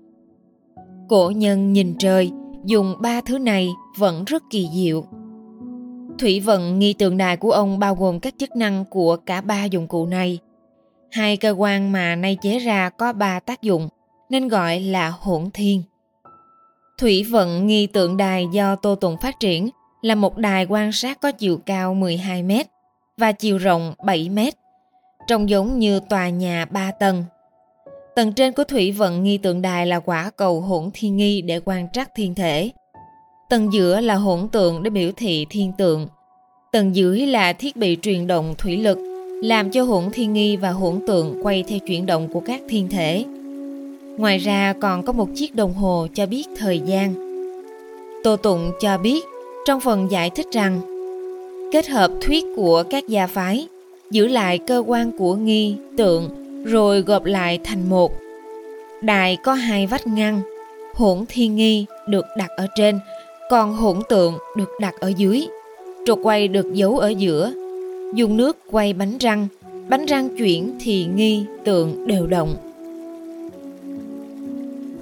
Cổ 1.09 1.30
nhân 1.30 1.73
nhìn 1.73 1.95
trời, 1.99 2.30
dùng 2.64 2.95
ba 3.00 3.21
thứ 3.21 3.38
này 3.38 3.68
vẫn 3.99 4.25
rất 4.25 4.42
kỳ 4.50 4.68
diệu. 4.75 5.04
Thủy 6.18 6.40
vận 6.40 6.78
nghi 6.78 6.92
tượng 6.92 7.16
đài 7.16 7.37
của 7.37 7.50
ông 7.50 7.78
bao 7.78 7.95
gồm 7.95 8.21
các 8.21 8.35
chức 8.38 8.56
năng 8.56 8.85
của 8.85 9.16
cả 9.16 9.40
ba 9.40 9.64
dụng 9.64 9.87
cụ 9.87 10.06
này. 10.06 10.38
Hai 11.11 11.37
cơ 11.37 11.50
quan 11.59 11.92
mà 11.92 12.16
nay 12.16 12.38
chế 12.42 12.59
ra 12.59 12.90
có 12.90 13.12
ba 13.12 13.40
tác 13.40 13.62
dụng, 13.62 13.88
nên 14.30 14.49
gọi 14.49 14.80
là 14.80 15.09
hỗn 15.09 15.50
thiên. 15.54 15.83
Thủy 16.99 17.23
vận 17.30 17.66
nghi 17.66 17.87
tượng 17.87 18.16
đài 18.16 18.47
do 18.52 18.76
Tô 18.76 18.95
Tùng 18.95 19.16
phát 19.21 19.40
triển 19.40 19.71
là 20.02 20.14
một 20.14 20.37
đài 20.38 20.66
quan 20.68 20.92
sát 20.92 21.21
có 21.21 21.33
chiều 21.33 21.59
cao 21.66 21.95
12 21.95 22.42
m 22.42 22.50
và 23.16 23.33
chiều 23.33 23.59
rộng 23.59 23.95
7 24.04 24.28
m, 24.28 24.38
trông 25.26 25.49
giống 25.49 25.78
như 25.78 26.00
tòa 26.00 26.28
nhà 26.28 26.64
3 26.64 26.90
tầng. 26.90 27.25
Tầng 28.16 28.33
trên 28.33 28.52
của 28.52 28.64
thủy 28.64 28.92
vận 28.92 29.25
nghi 29.25 29.38
tượng 29.38 29.62
đài 29.62 29.87
là 29.87 30.00
quả 30.00 30.30
cầu 30.37 30.61
hỗn 30.61 30.90
thiên 30.95 31.16
nghi 31.16 31.42
để 31.42 31.61
quan 31.64 31.88
trắc 31.92 32.11
thiên 32.14 32.35
thể. 32.35 32.71
Tầng 33.50 33.73
giữa 33.73 34.00
là 34.00 34.14
hỗn 34.14 34.49
tượng 34.49 34.83
để 34.83 34.90
biểu 34.90 35.11
thị 35.16 35.47
thiên 35.50 35.73
tượng. 35.78 36.09
Tầng 36.73 36.97
dưới 36.97 37.26
là 37.26 37.52
thiết 37.52 37.76
bị 37.76 37.97
truyền 38.02 38.26
động 38.26 38.54
thủy 38.59 38.76
lực, 38.76 38.99
làm 39.42 39.71
cho 39.71 39.83
hỗn 39.83 40.04
thiên 40.12 40.33
nghi 40.33 40.56
và 40.56 40.71
hỗn 40.71 41.00
tượng 41.06 41.40
quay 41.42 41.64
theo 41.68 41.78
chuyển 41.78 42.06
động 42.06 42.28
của 42.33 42.40
các 42.40 42.61
thiên 42.68 42.88
thể. 42.88 43.25
Ngoài 44.18 44.38
ra 44.38 44.75
còn 44.80 45.02
có 45.02 45.12
một 45.12 45.28
chiếc 45.35 45.54
đồng 45.54 45.75
hồ 45.75 46.06
cho 46.14 46.26
biết 46.26 46.44
thời 46.56 46.80
gian. 46.80 47.14
Tô 48.25 48.37
Tụng 48.37 48.73
cho 48.80 48.99
biết 48.99 49.25
trong 49.66 49.80
phần 49.80 50.11
giải 50.11 50.30
thích 50.30 50.46
rằng 50.52 50.80
kết 51.73 51.88
hợp 51.88 52.11
thuyết 52.20 52.44
của 52.56 52.82
các 52.90 53.08
gia 53.08 53.26
phái, 53.26 53.66
giữ 54.11 54.26
lại 54.26 54.58
cơ 54.58 54.82
quan 54.87 55.12
của 55.18 55.35
nghi, 55.35 55.75
tượng, 55.96 56.28
rồi 56.64 57.00
gộp 57.00 57.25
lại 57.25 57.58
thành 57.64 57.88
một. 57.88 58.12
Đài 59.02 59.37
có 59.37 59.54
hai 59.54 59.87
vách 59.87 60.06
ngăn, 60.06 60.40
hỗn 60.94 61.25
thiên 61.28 61.56
nghi 61.56 61.87
được 62.08 62.26
đặt 62.37 62.50
ở 62.56 62.66
trên, 62.76 62.99
còn 63.50 63.73
hỗn 63.73 63.96
tượng 64.08 64.38
được 64.56 64.70
đặt 64.80 64.94
ở 65.00 65.12
dưới. 65.16 65.46
Trục 66.06 66.20
quay 66.23 66.49
được 66.49 66.75
giấu 66.75 66.99
ở 66.99 67.08
giữa. 67.08 67.52
Dùng 68.14 68.37
nước 68.37 68.56
quay 68.70 68.92
bánh 68.92 69.18
răng, 69.18 69.49
bánh 69.88 70.06
răng 70.06 70.37
chuyển 70.38 70.73
thì 70.80 71.06
nghi, 71.14 71.44
tượng 71.64 72.06
đều 72.06 72.26
động. 72.26 72.54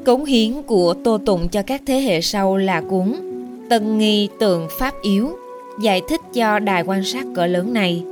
Cống 0.05 0.25
hiến 0.25 0.63
của 0.63 0.95
Tô 1.05 1.19
Tụng 1.27 1.49
cho 1.49 1.63
các 1.63 1.83
thế 1.87 2.01
hệ 2.01 2.21
sau 2.21 2.57
là 2.57 2.81
cuốn 2.81 3.15
Tân 3.71 3.99
Nghi 3.99 4.29
Tượng 4.39 4.69
Pháp 4.79 4.95
Yếu, 5.03 5.37
giải 5.81 6.03
thích 6.09 6.21
cho 6.35 6.59
đài 6.59 6.83
quan 6.83 7.05
sát 7.05 7.27
cỡ 7.35 7.47
lớn 7.47 7.73
này. 7.73 8.03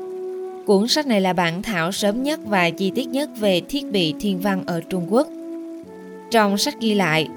Cuốn 0.66 0.88
sách 0.88 1.06
này 1.06 1.20
là 1.20 1.32
bản 1.32 1.62
thảo 1.62 1.92
sớm 1.92 2.22
nhất 2.22 2.40
và 2.46 2.70
chi 2.70 2.92
tiết 2.94 3.08
nhất 3.08 3.30
về 3.40 3.60
thiết 3.68 3.84
bị 3.92 4.14
thiên 4.20 4.38
văn 4.40 4.62
ở 4.66 4.80
Trung 4.80 5.06
Quốc. 5.10 5.28
Trong 6.30 6.58
sách 6.58 6.74
ghi 6.80 6.94
lại, 6.94 7.28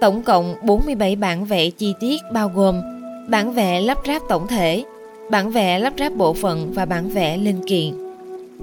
tổng 0.00 0.22
cộng 0.22 0.54
47 0.62 1.16
bản 1.16 1.44
vẽ 1.44 1.70
chi 1.70 1.94
tiết 2.00 2.20
bao 2.32 2.48
gồm 2.48 2.80
bản 3.28 3.52
vẽ 3.52 3.80
lắp 3.80 3.98
ráp 4.06 4.22
tổng 4.28 4.46
thể, 4.46 4.84
bản 5.30 5.50
vẽ 5.50 5.78
lắp 5.78 5.92
ráp 5.98 6.12
bộ 6.12 6.32
phận 6.32 6.72
và 6.74 6.84
bản 6.84 7.08
vẽ 7.08 7.36
linh 7.36 7.66
kiện. 7.66 7.94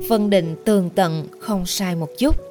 Phân 0.10 0.30
định 0.30 0.56
tường 0.66 0.90
tận 0.96 1.28
không 1.40 1.66
sai 1.66 1.96
một 1.96 2.10
chút 2.18 2.51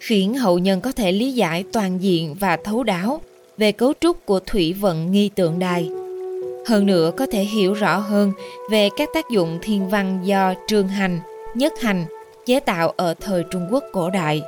khiến 0.00 0.34
hậu 0.34 0.58
nhân 0.58 0.80
có 0.80 0.92
thể 0.92 1.12
lý 1.12 1.32
giải 1.32 1.64
toàn 1.72 2.02
diện 2.02 2.34
và 2.40 2.56
thấu 2.64 2.82
đáo 2.82 3.20
về 3.56 3.72
cấu 3.72 3.92
trúc 4.00 4.26
của 4.26 4.40
thủy 4.40 4.72
vận 4.72 5.12
nghi 5.12 5.28
tượng 5.28 5.58
đài. 5.58 5.90
Hơn 6.66 6.86
nữa 6.86 7.10
có 7.16 7.26
thể 7.32 7.42
hiểu 7.42 7.74
rõ 7.74 7.96
hơn 7.96 8.32
về 8.70 8.88
các 8.96 9.08
tác 9.14 9.30
dụng 9.30 9.58
thiên 9.62 9.88
văn 9.88 10.20
do 10.24 10.54
trương 10.66 10.88
hành, 10.88 11.20
nhất 11.54 11.72
hành 11.80 12.04
chế 12.46 12.60
tạo 12.60 12.92
ở 12.96 13.14
thời 13.20 13.44
Trung 13.50 13.68
Quốc 13.70 13.84
cổ 13.92 14.10
đại. 14.10 14.42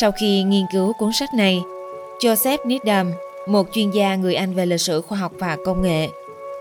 Sau 0.00 0.12
khi 0.12 0.42
nghiên 0.42 0.64
cứu 0.72 0.92
cuốn 0.92 1.10
sách 1.12 1.34
này, 1.34 1.60
Joseph 2.20 2.58
Needham, 2.64 3.12
một 3.48 3.66
chuyên 3.72 3.90
gia 3.90 4.16
người 4.16 4.34
Anh 4.34 4.54
về 4.54 4.66
lịch 4.66 4.80
sử 4.80 5.00
khoa 5.00 5.18
học 5.18 5.32
và 5.38 5.56
công 5.64 5.82
nghệ, 5.82 6.08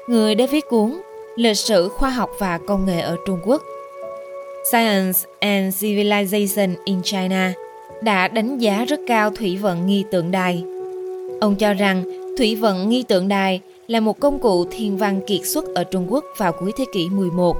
người 0.08 0.36
đã 0.36 0.46
viết 0.52 0.66
cuốn 0.70 0.94
Lịch 1.36 1.58
sử 1.58 1.90
khoa 1.90 2.10
học 2.10 2.30
và 2.40 2.60
công 2.68 2.86
nghệ 2.86 3.00
ở 3.00 3.18
Trung 3.26 3.40
Quốc 3.46 3.64
Science 4.72 5.20
and 5.40 5.84
Civilization 5.84 6.76
in 6.86 7.02
China 7.04 7.54
đã 8.06 8.28
đánh 8.28 8.58
giá 8.58 8.86
rất 8.86 9.00
cao 9.08 9.32
thủy 9.32 9.58
vận 9.58 9.88
nghi 9.88 10.04
tượng 10.12 10.32
đài. 10.32 10.64
Ông 11.42 11.56
cho 11.56 11.74
rằng 11.74 12.04
thủy 12.38 12.56
vận 12.56 12.90
nghi 12.90 13.04
tượng 13.04 13.28
đài 13.28 13.62
là 13.88 14.00
một 14.00 14.20
công 14.20 14.40
cụ 14.40 14.66
thiên 14.72 14.98
văn 14.98 15.22
kiệt 15.28 15.40
xuất 15.44 15.66
ở 15.76 15.84
Trung 15.84 16.08
Quốc 16.10 16.26
vào 16.38 16.52
cuối 16.52 16.72
thế 16.78 16.86
kỷ 16.94 17.10
11 17.10 17.58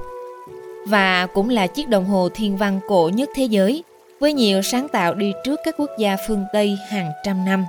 và 0.86 1.26
cũng 1.26 1.48
là 1.48 1.66
chiếc 1.66 1.88
đồng 1.88 2.04
hồ 2.04 2.28
thiên 2.34 2.56
văn 2.56 2.80
cổ 2.88 3.10
nhất 3.14 3.30
thế 3.34 3.44
giới 3.44 3.84
với 4.20 4.32
nhiều 4.32 4.62
sáng 4.62 4.88
tạo 4.88 5.14
đi 5.14 5.32
trước 5.44 5.60
các 5.64 5.74
quốc 5.78 5.90
gia 5.98 6.16
phương 6.28 6.44
Tây 6.52 6.76
hàng 6.90 7.10
trăm 7.24 7.44
năm. 7.44 7.64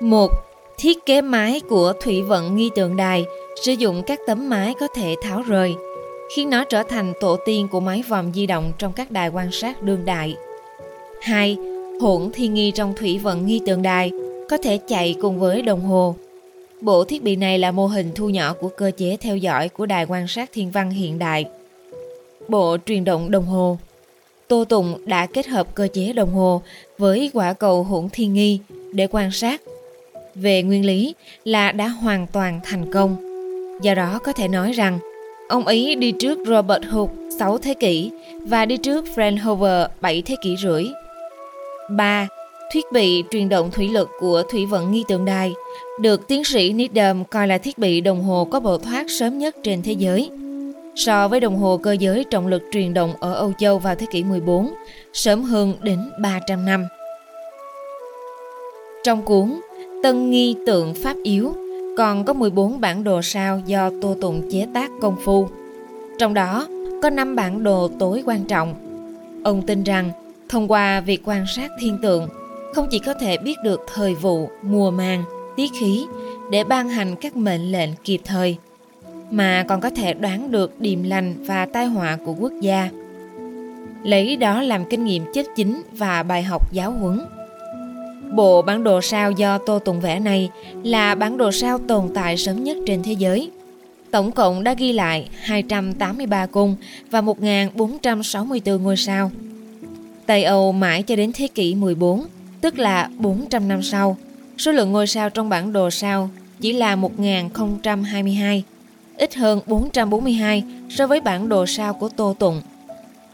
Một, 0.00 0.30
Thiết 0.78 1.06
kế 1.06 1.20
mái 1.20 1.60
của 1.60 1.92
thủy 2.02 2.22
vận 2.22 2.56
nghi 2.56 2.70
tượng 2.74 2.96
đài 2.96 3.24
sử 3.64 3.72
dụng 3.72 4.02
các 4.06 4.20
tấm 4.26 4.48
mái 4.48 4.74
có 4.80 4.88
thể 4.94 5.14
tháo 5.22 5.42
rời– 5.42 5.74
khiến 6.36 6.50
nó 6.50 6.64
trở 6.64 6.82
thành 6.82 7.12
tổ 7.20 7.36
tiên 7.46 7.68
của 7.68 7.80
máy 7.80 8.02
vòm 8.08 8.32
di 8.32 8.46
động 8.46 8.72
trong 8.78 8.92
các 8.92 9.10
đài 9.10 9.28
quan 9.28 9.52
sát 9.52 9.82
đương 9.82 10.04
đại. 10.04 10.36
2. 11.20 11.56
Hỗn 12.00 12.30
thiên 12.32 12.54
nghi 12.54 12.70
trong 12.70 12.94
thủy 12.96 13.18
vận 13.18 13.46
nghi 13.46 13.60
tượng 13.66 13.82
đài 13.82 14.10
có 14.50 14.56
thể 14.56 14.78
chạy 14.88 15.16
cùng 15.22 15.38
với 15.38 15.62
đồng 15.62 15.80
hồ. 15.80 16.14
Bộ 16.80 17.04
thiết 17.04 17.22
bị 17.22 17.36
này 17.36 17.58
là 17.58 17.70
mô 17.70 17.86
hình 17.86 18.12
thu 18.14 18.28
nhỏ 18.28 18.54
của 18.60 18.68
cơ 18.68 18.90
chế 18.96 19.16
theo 19.20 19.36
dõi 19.36 19.68
của 19.68 19.86
đài 19.86 20.06
quan 20.08 20.28
sát 20.28 20.50
thiên 20.52 20.70
văn 20.70 20.90
hiện 20.90 21.18
đại. 21.18 21.44
Bộ 22.48 22.76
truyền 22.86 23.04
động 23.04 23.30
đồng 23.30 23.46
hồ 23.46 23.78
Tô 24.48 24.64
Tùng 24.64 24.98
đã 25.06 25.26
kết 25.26 25.46
hợp 25.46 25.74
cơ 25.74 25.88
chế 25.92 26.12
đồng 26.12 26.30
hồ 26.30 26.62
với 26.98 27.30
quả 27.34 27.52
cầu 27.52 27.82
hỗn 27.82 28.08
thiên 28.12 28.34
nghi 28.34 28.58
để 28.92 29.06
quan 29.10 29.30
sát. 29.30 29.62
Về 30.34 30.62
nguyên 30.62 30.86
lý 30.86 31.14
là 31.44 31.72
đã 31.72 31.88
hoàn 31.88 32.26
toàn 32.26 32.60
thành 32.64 32.92
công. 32.92 33.16
Do 33.82 33.94
đó 33.94 34.18
có 34.24 34.32
thể 34.32 34.48
nói 34.48 34.72
rằng 34.72 34.98
Ông 35.48 35.66
ấy 35.66 35.94
đi 35.94 36.12
trước 36.12 36.38
Robert 36.46 36.84
Hooke 36.90 37.14
6 37.38 37.58
thế 37.58 37.74
kỷ 37.74 38.10
và 38.44 38.64
đi 38.64 38.76
trước 38.76 39.04
Fraunhofer 39.14 39.88
7 40.00 40.22
thế 40.22 40.36
kỷ 40.42 40.56
rưỡi. 40.56 40.84
3. 41.90 42.28
Thiết 42.72 42.84
bị 42.92 43.22
truyền 43.30 43.48
động 43.48 43.70
thủy 43.70 43.88
lực 43.88 44.08
của 44.20 44.42
thủy 44.50 44.66
vận 44.66 44.92
nghi 44.92 45.04
tượng 45.08 45.24
đài 45.24 45.52
được 46.00 46.28
tiến 46.28 46.44
sĩ 46.44 46.72
Needham 46.72 47.24
coi 47.24 47.46
là 47.46 47.58
thiết 47.58 47.78
bị 47.78 48.00
đồng 48.00 48.22
hồ 48.22 48.44
có 48.50 48.60
bộ 48.60 48.78
thoát 48.78 49.10
sớm 49.10 49.38
nhất 49.38 49.56
trên 49.62 49.82
thế 49.82 49.92
giới. 49.92 50.30
So 50.94 51.28
với 51.28 51.40
đồng 51.40 51.56
hồ 51.56 51.76
cơ 51.82 51.92
giới 51.92 52.24
trọng 52.24 52.46
lực 52.46 52.62
truyền 52.72 52.94
động 52.94 53.14
ở 53.20 53.34
Âu 53.34 53.52
Châu 53.58 53.78
vào 53.78 53.94
thế 53.94 54.06
kỷ 54.10 54.24
14, 54.24 54.74
sớm 55.12 55.42
hơn 55.42 55.74
đến 55.82 55.98
300 56.20 56.66
năm. 56.66 56.84
Trong 59.04 59.22
cuốn 59.22 59.60
Tân 60.02 60.30
Nghi 60.30 60.56
Tượng 60.66 60.94
Pháp 60.94 61.16
Yếu 61.22 61.54
còn 61.98 62.24
có 62.24 62.32
14 62.32 62.80
bản 62.80 63.04
đồ 63.04 63.22
sao 63.22 63.60
do 63.66 63.90
Tô 64.02 64.16
Tụng 64.20 64.42
chế 64.50 64.66
tác 64.74 64.90
công 65.00 65.16
phu. 65.24 65.48
Trong 66.18 66.34
đó 66.34 66.68
có 67.02 67.10
5 67.10 67.36
bản 67.36 67.62
đồ 67.62 67.88
tối 67.98 68.22
quan 68.26 68.44
trọng. 68.44 68.74
Ông 69.44 69.66
tin 69.66 69.82
rằng 69.82 70.10
thông 70.48 70.68
qua 70.68 71.00
việc 71.00 71.22
quan 71.24 71.44
sát 71.56 71.70
thiên 71.80 71.98
tượng, 72.02 72.28
không 72.74 72.86
chỉ 72.90 72.98
có 72.98 73.14
thể 73.14 73.36
biết 73.38 73.54
được 73.64 73.80
thời 73.94 74.14
vụ, 74.14 74.48
mùa 74.62 74.90
màng, 74.90 75.24
tiết 75.56 75.70
khí 75.80 76.06
để 76.50 76.64
ban 76.64 76.88
hành 76.88 77.16
các 77.16 77.36
mệnh 77.36 77.72
lệnh 77.72 77.90
kịp 78.04 78.20
thời, 78.24 78.56
mà 79.30 79.64
còn 79.68 79.80
có 79.80 79.90
thể 79.90 80.14
đoán 80.14 80.50
được 80.50 80.80
điềm 80.80 81.02
lành 81.02 81.34
và 81.46 81.66
tai 81.66 81.86
họa 81.86 82.18
của 82.26 82.34
quốc 82.38 82.52
gia. 82.60 82.90
Lấy 84.02 84.36
đó 84.36 84.62
làm 84.62 84.84
kinh 84.84 85.04
nghiệm 85.04 85.24
chết 85.34 85.46
chính 85.56 85.82
và 85.92 86.22
bài 86.22 86.42
học 86.42 86.72
giáo 86.72 86.90
huấn. 86.90 87.20
Bộ 88.30 88.62
bản 88.62 88.84
đồ 88.84 89.00
sao 89.00 89.30
do 89.30 89.58
Tô 89.58 89.78
Tùng 89.78 90.00
vẽ 90.00 90.20
này 90.20 90.50
là 90.82 91.14
bản 91.14 91.36
đồ 91.36 91.52
sao 91.52 91.78
tồn 91.78 92.10
tại 92.14 92.36
sớm 92.36 92.64
nhất 92.64 92.76
trên 92.86 93.02
thế 93.02 93.12
giới. 93.12 93.50
Tổng 94.10 94.32
cộng 94.32 94.64
đã 94.64 94.74
ghi 94.74 94.92
lại 94.92 95.28
283 95.40 96.46
cung 96.46 96.76
và 97.10 97.20
1.464 97.20 98.78
ngôi 98.78 98.96
sao. 98.96 99.30
Tây 100.26 100.44
Âu 100.44 100.72
mãi 100.72 101.02
cho 101.02 101.16
đến 101.16 101.32
thế 101.34 101.46
kỷ 101.46 101.74
14, 101.74 102.26
tức 102.60 102.78
là 102.78 103.10
400 103.16 103.68
năm 103.68 103.82
sau, 103.82 104.16
số 104.58 104.72
lượng 104.72 104.92
ngôi 104.92 105.06
sao 105.06 105.30
trong 105.30 105.48
bản 105.48 105.72
đồ 105.72 105.90
sao 105.90 106.30
chỉ 106.60 106.72
là 106.72 106.96
1022, 106.96 108.64
ít 109.16 109.34
hơn 109.34 109.60
442 109.66 110.64
so 110.90 111.06
với 111.06 111.20
bản 111.20 111.48
đồ 111.48 111.66
sao 111.66 111.94
của 111.94 112.08
Tô 112.08 112.36
Tùng. 112.38 112.62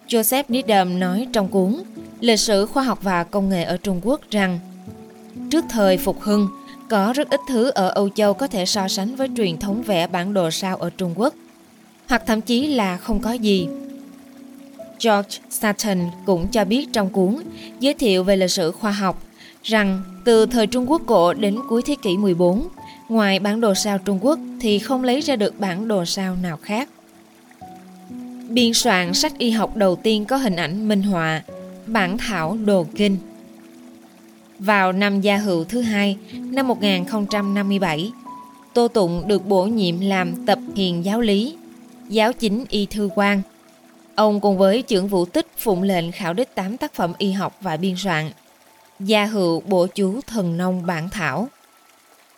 Joseph 0.08 0.44
Needham 0.48 1.00
nói 1.00 1.26
trong 1.32 1.48
cuốn 1.48 1.76
Lịch 2.20 2.40
sử 2.40 2.66
khoa 2.66 2.82
học 2.82 2.98
và 3.02 3.24
công 3.24 3.48
nghệ 3.48 3.64
ở 3.64 3.76
Trung 3.76 4.00
Quốc 4.04 4.20
rằng 4.30 4.58
Trước 5.50 5.64
thời 5.68 5.96
phục 5.96 6.20
hưng, 6.20 6.48
có 6.88 7.12
rất 7.16 7.30
ít 7.30 7.40
thứ 7.48 7.70
ở 7.70 7.88
Âu 7.88 8.08
Châu 8.08 8.34
có 8.34 8.46
thể 8.46 8.66
so 8.66 8.88
sánh 8.88 9.16
với 9.16 9.28
truyền 9.36 9.58
thống 9.58 9.82
vẽ 9.82 10.06
bản 10.06 10.34
đồ 10.34 10.50
sao 10.50 10.76
ở 10.76 10.90
Trung 10.90 11.14
Quốc, 11.16 11.34
hoặc 12.08 12.22
thậm 12.26 12.40
chí 12.40 12.66
là 12.66 12.96
không 12.96 13.20
có 13.20 13.32
gì. 13.32 13.68
George 15.04 15.38
Sutton 15.50 15.98
cũng 16.26 16.48
cho 16.48 16.64
biết 16.64 16.86
trong 16.92 17.10
cuốn 17.10 17.36
giới 17.80 17.94
thiệu 17.94 18.24
về 18.24 18.36
lịch 18.36 18.50
sử 18.50 18.72
khoa 18.72 18.90
học 18.90 19.22
rằng 19.62 20.02
từ 20.24 20.46
thời 20.46 20.66
Trung 20.66 20.90
Quốc 20.90 21.02
cổ 21.06 21.34
đến 21.34 21.58
cuối 21.68 21.82
thế 21.86 21.94
kỷ 22.02 22.16
14, 22.16 22.68
ngoài 23.08 23.38
bản 23.38 23.60
đồ 23.60 23.74
sao 23.74 23.98
Trung 23.98 24.18
Quốc 24.22 24.38
thì 24.60 24.78
không 24.78 25.04
lấy 25.04 25.20
ra 25.20 25.36
được 25.36 25.60
bản 25.60 25.88
đồ 25.88 26.04
sao 26.04 26.36
nào 26.42 26.58
khác. 26.62 26.88
Biên 28.48 28.74
soạn 28.74 29.14
sách 29.14 29.38
y 29.38 29.50
học 29.50 29.76
đầu 29.76 29.96
tiên 29.96 30.24
có 30.24 30.36
hình 30.36 30.56
ảnh 30.56 30.88
minh 30.88 31.02
họa, 31.02 31.42
bản 31.86 32.18
thảo 32.18 32.58
đồ 32.64 32.86
kinh– 32.96 33.18
vào 34.58 34.92
năm 34.92 35.20
Gia 35.20 35.36
Hữu 35.36 35.64
thứ 35.64 35.80
hai, 35.80 36.16
năm 36.32 36.68
1057, 36.68 38.12
Tô 38.74 38.88
Tụng 38.88 39.28
được 39.28 39.46
bổ 39.46 39.64
nhiệm 39.64 40.00
làm 40.00 40.46
tập 40.46 40.58
hiền 40.76 41.04
giáo 41.04 41.20
lý, 41.20 41.56
giáo 42.08 42.32
chính 42.32 42.64
y 42.68 42.86
thư 42.86 43.08
quan. 43.14 43.42
Ông 44.14 44.40
cùng 44.40 44.58
với 44.58 44.82
trưởng 44.82 45.08
vũ 45.08 45.24
tích 45.24 45.46
phụng 45.58 45.82
lệnh 45.82 46.12
khảo 46.12 46.34
đích 46.34 46.54
8 46.54 46.76
tác 46.76 46.94
phẩm 46.94 47.12
y 47.18 47.32
học 47.32 47.56
và 47.60 47.76
biên 47.76 47.94
soạn. 47.96 48.30
Gia 49.00 49.24
hữu 49.24 49.60
bổ 49.60 49.86
chú 49.86 50.20
thần 50.26 50.56
nông 50.56 50.86
bản 50.86 51.08
thảo. 51.10 51.48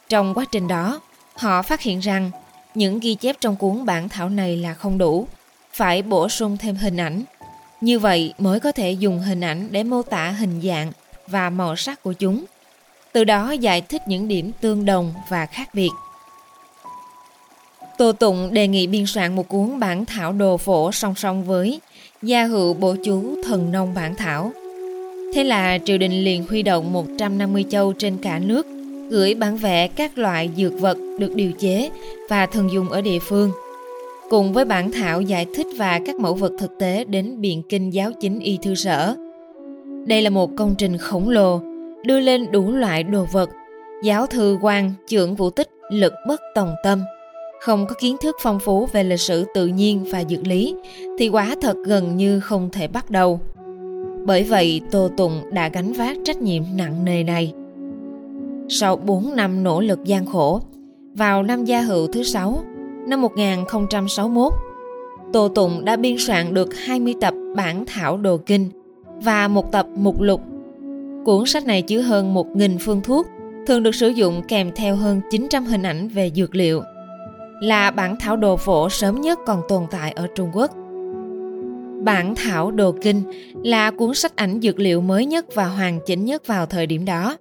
Trong 0.08 0.35
quá 0.35 0.44
trình 0.52 0.68
đó, 0.68 1.00
họ 1.35 1.62
phát 1.62 1.80
hiện 1.80 2.00
rằng 2.00 2.30
những 2.75 3.00
ghi 3.00 3.14
chép 3.14 3.37
trong 3.40 3.56
cuốn 3.56 3.87
bản 3.87 4.08
thảo 4.08 4.28
này 4.28 4.56
là 4.56 4.75
không 4.75 4.99
đủ, 4.99 5.28
phải 5.73 6.02
bổ 6.02 6.28
sung 6.28 6.56
thêm 6.56 6.76
hình 6.76 6.96
ảnh. 6.96 7.23
Như 7.80 7.99
vậy 7.99 8.35
mới 8.38 8.61
có 8.61 8.73
thể 8.73 8.92
dùng 8.92 9.18
hình 9.18 9.40
ảnh 9.40 9.68
để 9.70 9.85
mô 9.85 10.02
tả 10.02 10.30
hình 10.30 10.61
dạng 10.64 10.92
và 11.28 11.50
màu 11.50 11.76
sắc 11.76 12.02
của 12.02 12.12
chúng. 12.12 12.45
Từ 13.12 13.25
đó 13.25 13.52
giải 13.52 13.80
thích 13.80 14.02
những 14.09 14.28
điểm 14.28 14.52
tương 14.61 14.85
đồng 14.85 15.14
và 15.28 15.47
khác 15.47 15.75
biệt. 15.75 15.90
Tô 17.99 18.12
Tụng 18.12 18.54
đề 18.54 18.68
nghị 18.68 18.87
biên 18.87 19.06
soạn 19.06 19.37
một 19.37 19.49
cuốn 19.49 19.80
bản 19.80 20.04
thảo 20.04 20.33
đồ 20.33 20.56
phổ 20.56 20.92
song 20.92 21.14
song 21.14 21.45
với 21.45 21.80
Gia 22.23 22.45
hữu 22.45 22.75
bổ 22.75 22.97
chú 23.04 23.42
thần 23.45 23.73
nông 23.73 23.95
bản 23.95 24.14
thảo. 24.14 24.52
Thế 25.35 25.45
là 25.45 25.78
triều 25.85 25.99
đình 25.99 26.25
liền 26.25 26.47
huy 26.47 26.62
động 26.62 26.92
150 26.92 27.64
châu 27.71 27.92
trên 27.92 28.16
cả 28.23 28.38
nước, 28.38 28.66
gửi 29.11 29.35
bản 29.35 29.56
vẽ 29.56 29.88
các 29.88 30.18
loại 30.18 30.50
dược 30.56 30.80
vật 30.80 30.99
được 31.18 31.35
điều 31.35 31.52
chế 31.52 31.90
và 32.28 32.47
thường 32.47 32.73
dùng 32.73 32.88
ở 32.88 33.00
địa 33.00 33.18
phương 33.18 33.52
cùng 34.30 34.52
với 34.52 34.64
bản 34.64 34.92
thảo 34.92 35.21
giải 35.21 35.47
thích 35.54 35.66
và 35.76 36.00
các 36.06 36.16
mẫu 36.16 36.35
vật 36.35 36.52
thực 36.59 36.78
tế 36.78 37.04
đến 37.04 37.40
Biện 37.40 37.62
Kinh 37.62 37.90
Giáo 37.90 38.12
Chính 38.21 38.38
Y 38.38 38.59
Thư 38.62 38.75
Sở. 38.75 39.14
Đây 40.06 40.22
là 40.22 40.30
một 40.30 40.50
công 40.56 40.75
trình 40.78 40.98
khổng 40.98 41.28
lồ, 41.28 41.60
đưa 42.04 42.20
lên 42.20 42.52
đủ 42.52 42.72
loại 42.72 43.02
đồ 43.02 43.26
vật. 43.32 43.50
Giáo 44.02 44.26
thư 44.26 44.58
quan, 44.62 44.92
trưởng 45.08 45.34
vũ 45.34 45.50
tích, 45.50 45.68
lực 45.90 46.12
bất 46.28 46.40
tòng 46.54 46.75
tâm. 46.84 47.02
Không 47.60 47.86
có 47.86 47.94
kiến 48.00 48.16
thức 48.22 48.36
phong 48.42 48.58
phú 48.60 48.86
về 48.92 49.04
lịch 49.04 49.20
sử 49.20 49.44
tự 49.54 49.66
nhiên 49.66 50.04
và 50.10 50.25
dược 50.25 50.46
lý, 50.46 50.75
thì 51.18 51.28
quả 51.28 51.54
thật 51.62 51.76
gần 51.86 52.16
như 52.16 52.40
không 52.40 52.70
thể 52.72 52.88
bắt 52.88 53.10
đầu. 53.10 53.40
Bởi 54.26 54.44
vậy, 54.44 54.80
Tô 54.90 55.10
Tùng 55.16 55.42
đã 55.52 55.68
gánh 55.68 55.92
vác 55.92 56.16
trách 56.25 56.36
nhiệm 56.36 56.62
nặng 56.76 57.04
nề 57.04 57.22
này. 57.22 57.52
Sau 58.68 58.96
4 58.96 59.36
năm 59.36 59.62
nỗ 59.62 59.80
lực 59.80 60.04
gian 60.04 60.26
khổ, 60.26 60.60
vào 61.14 61.42
năm 61.42 61.64
gia 61.64 61.80
hữu 61.80 62.06
thứ 62.06 62.22
sáu 62.22 62.64
năm 63.06 63.22
1061, 63.22 64.52
Tô 65.32 65.48
Tụng 65.48 65.84
đã 65.84 65.96
biên 65.96 66.16
soạn 66.18 66.54
được 66.54 66.75
20 66.75 67.14
tập 67.20 67.34
bản 67.56 67.84
thảo 67.86 68.16
đồ 68.16 68.36
kinh 68.36 68.70
và 69.20 69.49
một 69.49 69.73
tập 69.73 69.87
mục 69.94 70.20
lục. 70.20 70.40
Cuốn 71.25 71.46
sách 71.46 71.66
này 71.66 71.82
chứa 71.82 72.00
hơn 72.00 72.35
1.000 72.35 72.78
phương 72.80 73.00
thuốc, 73.00 73.26
thường 73.66 73.82
được 73.82 73.94
sử 73.94 74.08
dụng 74.08 74.42
kèm 74.49 74.70
theo 74.76 74.96
hơn 74.96 75.20
900 75.30 75.64
hình 75.64 75.82
ảnh 75.82 76.08
về 76.08 76.30
dược 76.35 76.54
liệu. 76.54 76.82
Là 77.61 77.90
bản 77.90 78.16
thảo 78.20 78.37
đồ 78.37 78.56
phổ 78.56 78.88
sớm 78.88 79.20
nhất 79.20 79.38
còn 79.46 79.62
tồn 79.68 79.82
tại 79.90 80.12
ở 80.12 80.26
Trung 80.35 80.50
Quốc. 80.52 80.70
Bản 82.04 82.35
thảo 82.35 82.70
đồ 82.70 82.94
kinh 83.02 83.23
là 83.64 83.90
cuốn 83.90 84.14
sách 84.14 84.37
ảnh 84.37 84.61
dược 84.62 84.78
liệu 84.78 85.00
mới 85.00 85.26
nhất 85.26 85.54
và 85.54 85.66
hoàn 85.66 86.00
chỉnh 86.06 86.25
nhất 86.25 86.46
vào 86.46 86.66
thời 86.66 86.87
điểm 86.87 87.04
đó. 87.04 87.37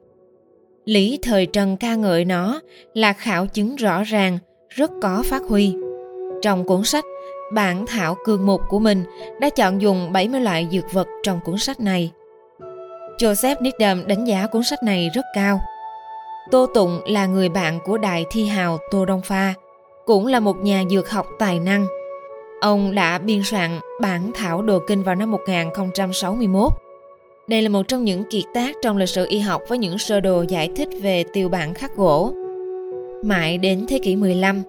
Lý 0.86 1.20
thời 1.22 1.46
Trần 1.46 1.78
ca 1.78 1.96
ngợi 1.96 2.26
nó 2.26 2.62
là 2.94 3.14
khảo 3.14 3.48
chứng 3.48 3.76
rõ 3.76 4.04
ràng, 4.04 4.38
rất 4.70 4.92
có 5.02 5.24
phát 5.26 5.42
huy. 5.50 5.76
Trong 6.42 6.64
cuốn 6.64 6.84
sách, 6.84 7.06
bản 7.54 7.86
thảo 7.88 8.16
cương 8.26 8.46
mục 8.46 8.62
của 8.70 8.80
mình 8.80 9.04
đã 9.40 9.50
chọn 9.50 9.82
dùng 9.82 10.12
70 10.12 10.42
loại 10.42 10.68
dược 10.72 10.94
vật 10.94 11.08
trong 11.24 11.40
cuốn 11.46 11.58
sách 11.58 11.80
này. 11.80 12.12
Joseph 13.20 13.56
Needham 13.62 14.08
đánh 14.08 14.26
giá 14.26 14.48
cuốn 14.48 14.64
sách 14.64 14.84
này 14.84 15.10
rất 15.14 15.26
cao. 15.34 15.60
Tô 16.52 16.66
Tụng 16.74 17.02
là 17.08 17.26
người 17.26 17.50
bạn 17.50 17.80
của 17.86 17.98
đại 17.98 18.26
thi 18.30 18.46
hào 18.46 18.78
Tô 18.92 19.06
Đông 19.06 19.22
Pha, 19.22 19.54
cũng 20.06 20.28
là 20.28 20.40
một 20.40 20.58
nhà 20.58 20.84
dược 20.90 21.10
học 21.10 21.28
tài 21.40 21.60
năng. 21.60 21.86
Ông 22.62 22.96
đã 22.96 23.18
biên 23.18 23.42
soạn 23.44 23.80
bản 24.02 24.32
thảo 24.34 24.62
đồ 24.62 24.80
kinh 24.88 25.04
vào 25.04 25.16
năm 25.16 25.32
1061. 25.32 26.72
Đây 27.48 27.62
là 27.62 27.70
một 27.70 27.88
trong 27.88 28.04
những 28.04 28.24
kiệt 28.24 28.44
tác 28.54 28.76
trong 28.82 28.98
lịch 28.98 29.10
sử 29.10 29.26
y 29.30 29.40
học 29.40 29.62
với 29.68 29.78
những 29.78 29.98
sơ 29.98 30.20
đồ 30.20 30.46
giải 30.48 30.70
thích 30.76 30.90
về 31.02 31.24
tiêu 31.34 31.50
bản 31.50 31.74
khắc 31.74 31.96
gỗ. 31.96 32.34
Mãi 33.24 33.58
đến 33.58 33.86
thế 33.90 34.00
kỷ 34.04 34.16
15, 34.16 34.64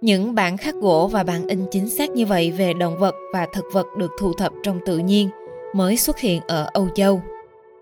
những 0.00 0.34
bản 0.34 0.56
khắc 0.56 0.74
gỗ 0.74 1.08
và 1.12 1.22
bản 1.22 1.48
in 1.48 1.66
chính 1.70 1.88
xác 1.88 2.10
như 2.10 2.26
vậy 2.26 2.50
về 2.50 2.72
động 2.72 2.98
vật 2.98 3.14
và 3.32 3.46
thực 3.52 3.64
vật 3.72 3.86
được 3.96 4.10
thu 4.18 4.32
thập 4.32 4.52
trong 4.62 4.80
tự 4.86 4.98
nhiên 4.98 5.30
mới 5.74 5.96
xuất 5.96 6.18
hiện 6.18 6.40
ở 6.46 6.68
Âu 6.72 6.88
Châu. 6.94 7.20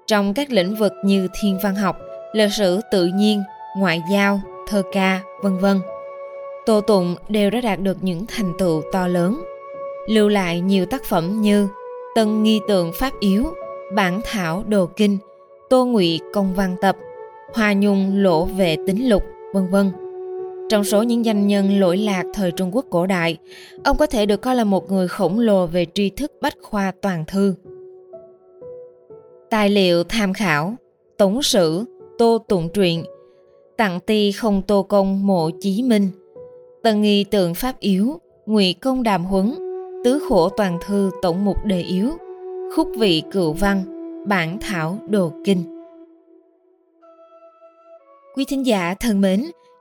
Trong 0.07 0.35
các 0.35 0.51
lĩnh 0.51 0.75
vực 0.75 0.93
như 1.05 1.29
thiên 1.41 1.59
văn 1.63 1.75
học, 1.75 1.97
lịch 2.33 2.53
sử 2.53 2.81
tự 2.93 3.07
nhiên, 3.07 3.43
ngoại 3.77 4.03
giao, 4.11 4.41
thơ 4.69 4.83
ca, 4.93 5.21
vân 5.43 5.59
vân. 5.59 5.81
Tô 6.67 6.81
Tụng 6.81 7.17
đều 7.29 7.51
đã 7.51 7.61
đạt 7.61 7.81
được 7.81 7.97
những 8.01 8.27
thành 8.27 8.53
tựu 8.59 8.83
to 8.93 9.07
lớn, 9.07 9.43
lưu 10.09 10.29
lại 10.29 10.61
nhiều 10.61 10.87
tác 10.87 11.05
phẩm 11.05 11.41
như 11.41 11.69
Tân 12.15 12.43
Nghi 12.43 12.61
Tượng 12.69 12.93
Pháp 12.95 13.13
Yếu, 13.21 13.45
Bản 13.95 14.21
Thảo 14.25 14.65
Đồ 14.69 14.87
Kinh, 14.87 15.19
Tô 15.71 15.87
Ngụy 15.87 16.21
Công 16.33 16.55
Văn 16.55 16.77
Tập, 16.81 16.97
Hoa 17.55 17.73
Nhung 17.73 18.23
Lỗ 18.23 18.45
Vệ 18.45 18.77
Tính 18.87 19.09
Lục, 19.09 19.23
vân 19.53 19.71
vân 19.71 20.04
trong 20.69 20.85
số 20.85 21.03
những 21.03 21.25
danh 21.25 21.47
nhân 21.47 21.81
lỗi 21.81 21.97
lạc 21.97 22.25
thời 22.35 22.51
Trung 22.51 22.75
Quốc 22.77 22.87
cổ 22.91 23.07
đại, 23.07 23.37
ông 23.85 23.97
có 23.97 24.07
thể 24.07 24.27
được 24.27 24.43
coi 24.43 24.57
là 24.57 24.65
một 24.65 24.93
người 24.93 25.09
khổng 25.09 25.39
lồ 25.39 25.67
về 25.67 25.87
tri 25.95 26.11
thức 26.11 26.33
bách 26.41 26.57
khoa 26.63 26.93
toàn 27.03 27.25
thư. 27.27 27.55
Tài 29.51 29.71
liệu 29.71 30.05
tham 30.05 30.33
khảo 30.33 30.75
Tống 31.19 31.43
sử 31.43 31.85
Tô 32.19 32.39
Tụng 32.49 32.69
truyện 32.75 33.05
Tặng 33.77 34.01
ti 34.01 34.33
không 34.33 34.63
tô 34.63 34.83
công 34.83 35.27
mộ 35.27 35.51
chí 35.61 35.83
minh 35.83 36.09
Tần 36.83 37.03
nghi 37.03 37.25
tượng 37.25 37.55
pháp 37.55 37.81
yếu 37.81 38.21
ngụy 38.47 38.75
công 38.81 39.03
đàm 39.03 39.25
huấn 39.25 39.55
Tứ 40.05 40.23
khổ 40.29 40.49
toàn 40.49 40.79
thư 40.87 41.11
tổng 41.23 41.45
mục 41.45 41.57
đề 41.65 41.81
yếu 41.81 42.11
Khúc 42.77 42.89
vị 42.99 43.23
cựu 43.33 43.53
văn 43.53 43.85
Bản 44.27 44.59
thảo 44.61 44.99
đồ 45.09 45.33
kinh 45.45 45.63
Quý 48.37 48.45
thính 48.49 48.67
giả 48.67 48.95
thân 49.01 49.21
mến, 49.21 49.45